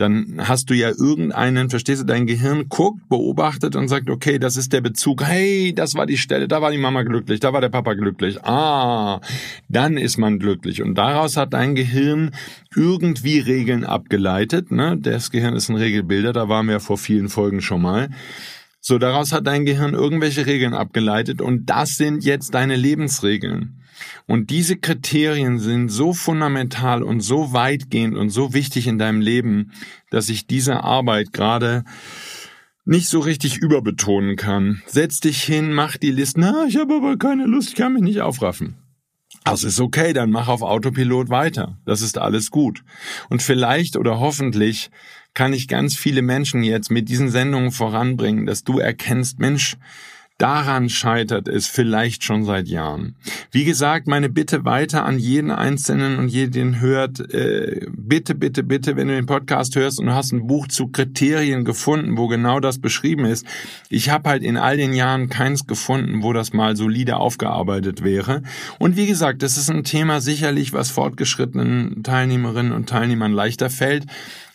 dann 0.00 0.36
hast 0.38 0.70
du 0.70 0.74
ja 0.74 0.88
irgendeinen, 0.88 1.68
verstehst 1.68 2.02
du, 2.02 2.06
dein 2.06 2.26
Gehirn 2.26 2.68
guckt, 2.68 3.08
beobachtet 3.08 3.76
und 3.76 3.88
sagt, 3.88 4.08
okay, 4.08 4.38
das 4.38 4.56
ist 4.56 4.72
der 4.72 4.80
Bezug, 4.80 5.22
hey, 5.24 5.74
das 5.74 5.94
war 5.94 6.06
die 6.06 6.16
Stelle, 6.16 6.48
da 6.48 6.62
war 6.62 6.70
die 6.70 6.78
Mama 6.78 7.02
glücklich, 7.02 7.40
da 7.40 7.52
war 7.52 7.60
der 7.60 7.68
Papa 7.68 7.94
glücklich, 7.94 8.42
ah, 8.44 9.20
dann 9.68 9.96
ist 9.96 10.16
man 10.16 10.38
glücklich. 10.38 10.82
Und 10.82 10.94
daraus 10.96 11.36
hat 11.36 11.52
dein 11.52 11.74
Gehirn 11.74 12.32
irgendwie 12.74 13.40
Regeln 13.40 13.84
abgeleitet, 13.84 14.70
ne? 14.70 14.96
Das 14.98 15.30
Gehirn 15.30 15.54
ist 15.54 15.68
ein 15.68 15.76
Regelbilder, 15.76 16.32
da 16.32 16.48
waren 16.48 16.68
wir 16.68 16.80
vor 16.80 16.98
vielen 16.98 17.28
Folgen 17.28 17.60
schon 17.60 17.82
mal. 17.82 18.08
So, 18.80 18.98
daraus 18.98 19.32
hat 19.32 19.46
dein 19.46 19.66
Gehirn 19.66 19.92
irgendwelche 19.92 20.46
Regeln 20.46 20.72
abgeleitet 20.72 21.42
und 21.42 21.66
das 21.66 21.96
sind 21.96 22.24
jetzt 22.24 22.54
deine 22.54 22.76
Lebensregeln. 22.76 23.79
Und 24.26 24.50
diese 24.50 24.76
Kriterien 24.76 25.58
sind 25.58 25.88
so 25.88 26.12
fundamental 26.12 27.02
und 27.02 27.20
so 27.20 27.52
weitgehend 27.52 28.16
und 28.16 28.30
so 28.30 28.54
wichtig 28.54 28.86
in 28.86 28.98
deinem 28.98 29.20
Leben, 29.20 29.72
dass 30.10 30.28
ich 30.28 30.46
diese 30.46 30.82
Arbeit 30.82 31.32
gerade 31.32 31.84
nicht 32.84 33.08
so 33.08 33.20
richtig 33.20 33.58
überbetonen 33.58 34.36
kann. 34.36 34.82
Setz 34.86 35.20
dich 35.20 35.42
hin, 35.42 35.72
mach 35.72 35.96
die 35.96 36.10
Liste. 36.10 36.40
Na, 36.40 36.66
ich 36.66 36.76
habe 36.76 36.96
aber 36.96 37.16
keine 37.16 37.46
Lust, 37.46 37.70
ich 37.70 37.74
kann 37.74 37.92
mich 37.92 38.02
nicht 38.02 38.20
aufraffen. 38.20 38.76
Das 39.44 39.64
ist 39.64 39.80
okay, 39.80 40.12
dann 40.12 40.30
mach 40.30 40.48
auf 40.48 40.62
Autopilot 40.62 41.28
weiter. 41.30 41.78
Das 41.86 42.02
ist 42.02 42.18
alles 42.18 42.50
gut. 42.50 42.84
Und 43.30 43.42
vielleicht 43.42 43.96
oder 43.96 44.20
hoffentlich 44.20 44.90
kann 45.34 45.52
ich 45.52 45.68
ganz 45.68 45.96
viele 45.96 46.22
Menschen 46.22 46.62
jetzt 46.62 46.90
mit 46.90 47.08
diesen 47.08 47.30
Sendungen 47.30 47.70
voranbringen, 47.70 48.46
dass 48.46 48.64
du 48.64 48.78
erkennst, 48.78 49.38
Mensch, 49.38 49.76
Daran 50.40 50.88
scheitert 50.88 51.48
es 51.48 51.66
vielleicht 51.66 52.24
schon 52.24 52.46
seit 52.46 52.66
Jahren. 52.66 53.14
Wie 53.50 53.66
gesagt, 53.66 54.06
meine 54.06 54.30
Bitte 54.30 54.64
weiter 54.64 55.04
an 55.04 55.18
jeden 55.18 55.50
Einzelnen 55.50 56.18
und 56.18 56.28
jeden 56.28 56.80
hört, 56.80 57.20
äh, 57.34 57.86
bitte, 57.90 58.34
bitte, 58.34 58.62
bitte, 58.62 58.96
wenn 58.96 59.08
du 59.08 59.14
den 59.14 59.26
Podcast 59.26 59.76
hörst 59.76 60.00
und 60.00 60.06
du 60.06 60.14
hast 60.14 60.32
ein 60.32 60.46
Buch 60.46 60.66
zu 60.66 60.88
Kriterien 60.88 61.66
gefunden, 61.66 62.16
wo 62.16 62.26
genau 62.26 62.58
das 62.58 62.78
beschrieben 62.78 63.26
ist. 63.26 63.44
Ich 63.90 64.08
habe 64.08 64.30
halt 64.30 64.42
in 64.42 64.56
all 64.56 64.78
den 64.78 64.94
Jahren 64.94 65.28
keins 65.28 65.66
gefunden, 65.66 66.22
wo 66.22 66.32
das 66.32 66.54
mal 66.54 66.74
solide 66.74 67.18
aufgearbeitet 67.18 68.02
wäre. 68.02 68.40
Und 68.78 68.96
wie 68.96 69.06
gesagt, 69.06 69.42
das 69.42 69.58
ist 69.58 69.70
ein 69.70 69.84
Thema 69.84 70.22
sicherlich, 70.22 70.72
was 70.72 70.90
fortgeschrittenen 70.90 72.02
Teilnehmerinnen 72.02 72.72
und 72.72 72.88
Teilnehmern 72.88 73.32
leichter 73.32 73.68
fällt 73.68 74.06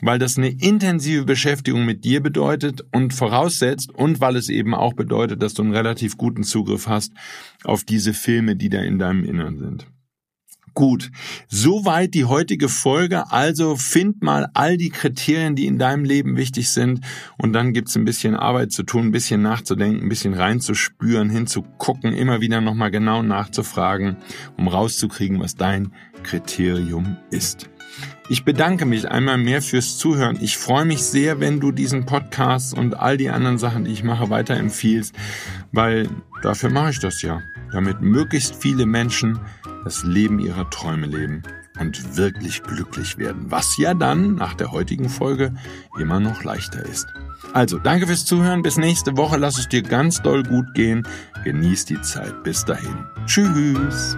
weil 0.02 0.20
das 0.20 0.38
eine 0.38 0.50
intensive 0.50 1.26
Beschäftigung 1.26 1.86
mit 1.86 2.04
dir 2.04 2.22
bedeutet 2.22 2.84
und 2.92 3.14
voraussetzt 3.14 3.94
und 3.94 4.22
weil 4.22 4.36
es 4.36 4.50
eben 4.50 4.74
auch 4.74 4.94
bedeutet, 4.94 5.42
dass 5.42 5.54
du 5.54 5.64
einen 5.64 5.72
relativ 5.76 6.18
guten 6.18 6.44
Zugriff 6.44 6.88
hast 6.88 7.14
auf 7.64 7.84
diese 7.84 8.14
Filme, 8.14 8.56
die 8.56 8.70
da 8.70 8.82
in 8.82 8.98
deinem 8.98 9.24
Innern 9.24 9.58
sind. 9.60 9.88
Gut, 10.76 11.10
soweit 11.48 12.14
die 12.14 12.26
heutige 12.26 12.68
Folge. 12.68 13.32
Also 13.32 13.78
find 13.78 14.22
mal 14.22 14.50
all 14.54 14.76
die 14.76 14.90
Kriterien, 14.90 15.56
die 15.56 15.68
in 15.68 15.80
deinem 15.80 16.04
Leben 16.04 16.36
wichtig 16.36 16.70
sind 16.70 17.00
und 17.38 17.54
dann 17.54 17.72
gibt's 17.72 17.96
ein 17.96 18.04
bisschen 18.04 18.36
Arbeit 18.36 18.74
zu 18.74 18.84
tun, 18.84 19.06
ein 19.06 19.12
bisschen 19.12 19.42
nachzudenken, 19.42 20.04
ein 20.04 20.10
bisschen 20.10 20.34
reinzuspüren, 20.34 21.30
hinzugucken, 21.30 22.14
immer 22.14 22.42
wieder 22.42 22.60
nochmal 22.60 22.92
genau 22.92 23.24
nachzufragen, 23.24 24.18
um 24.58 24.68
rauszukriegen, 24.68 25.40
was 25.40 25.56
dein 25.56 25.94
Kriterium 26.24 27.16
ist. 27.32 27.70
Ich 28.28 28.44
bedanke 28.44 28.86
mich 28.86 29.10
einmal 29.10 29.38
mehr 29.38 29.62
fürs 29.62 29.98
Zuhören. 29.98 30.38
Ich 30.42 30.58
freue 30.58 30.86
mich 30.86 31.04
sehr, 31.04 31.40
wenn 31.40 31.60
du 31.60 31.72
diesen 31.72 32.06
Podcast 32.06 32.76
und 32.76 32.98
all 33.00 33.18
die 33.18 33.30
anderen 33.30 33.60
Sachen, 33.60 33.86
die 33.86 33.92
ich 33.92 34.04
mache, 34.04 34.32
weiterempfiehlst, 34.32 35.16
weil 35.72 36.10
dafür 36.42 36.72
mache 36.72 36.90
ich 36.90 37.00
das 37.00 37.22
ja, 37.22 37.42
damit 37.72 38.02
möglichst 38.02 38.56
viele 38.56 38.88
Menschen 38.88 39.40
das 39.84 40.04
Leben 40.04 40.40
ihrer 40.40 40.68
Träume 40.72 41.06
leben 41.06 41.44
und 41.80 42.18
wirklich 42.18 42.64
glücklich 42.64 43.18
werden, 43.20 43.52
was 43.52 43.78
ja 43.78 43.94
dann 43.94 44.36
nach 44.36 44.56
der 44.56 44.72
heutigen 44.72 45.10
Folge 45.10 45.54
immer 46.00 46.20
noch 46.20 46.44
leichter 46.44 46.84
ist. 46.84 47.08
Also, 47.54 47.78
danke 47.78 48.08
fürs 48.08 48.26
Zuhören. 48.26 48.64
Bis 48.64 48.78
nächste 48.78 49.18
Woche. 49.18 49.38
Lass 49.38 49.58
es 49.58 49.70
dir 49.70 49.82
ganz 49.82 50.22
doll 50.22 50.44
gut 50.44 50.74
gehen. 50.74 51.08
Genieß 51.44 51.86
die 51.86 52.02
Zeit. 52.02 52.44
Bis 52.44 52.66
dahin. 52.66 53.06
Tschüss. 53.28 54.18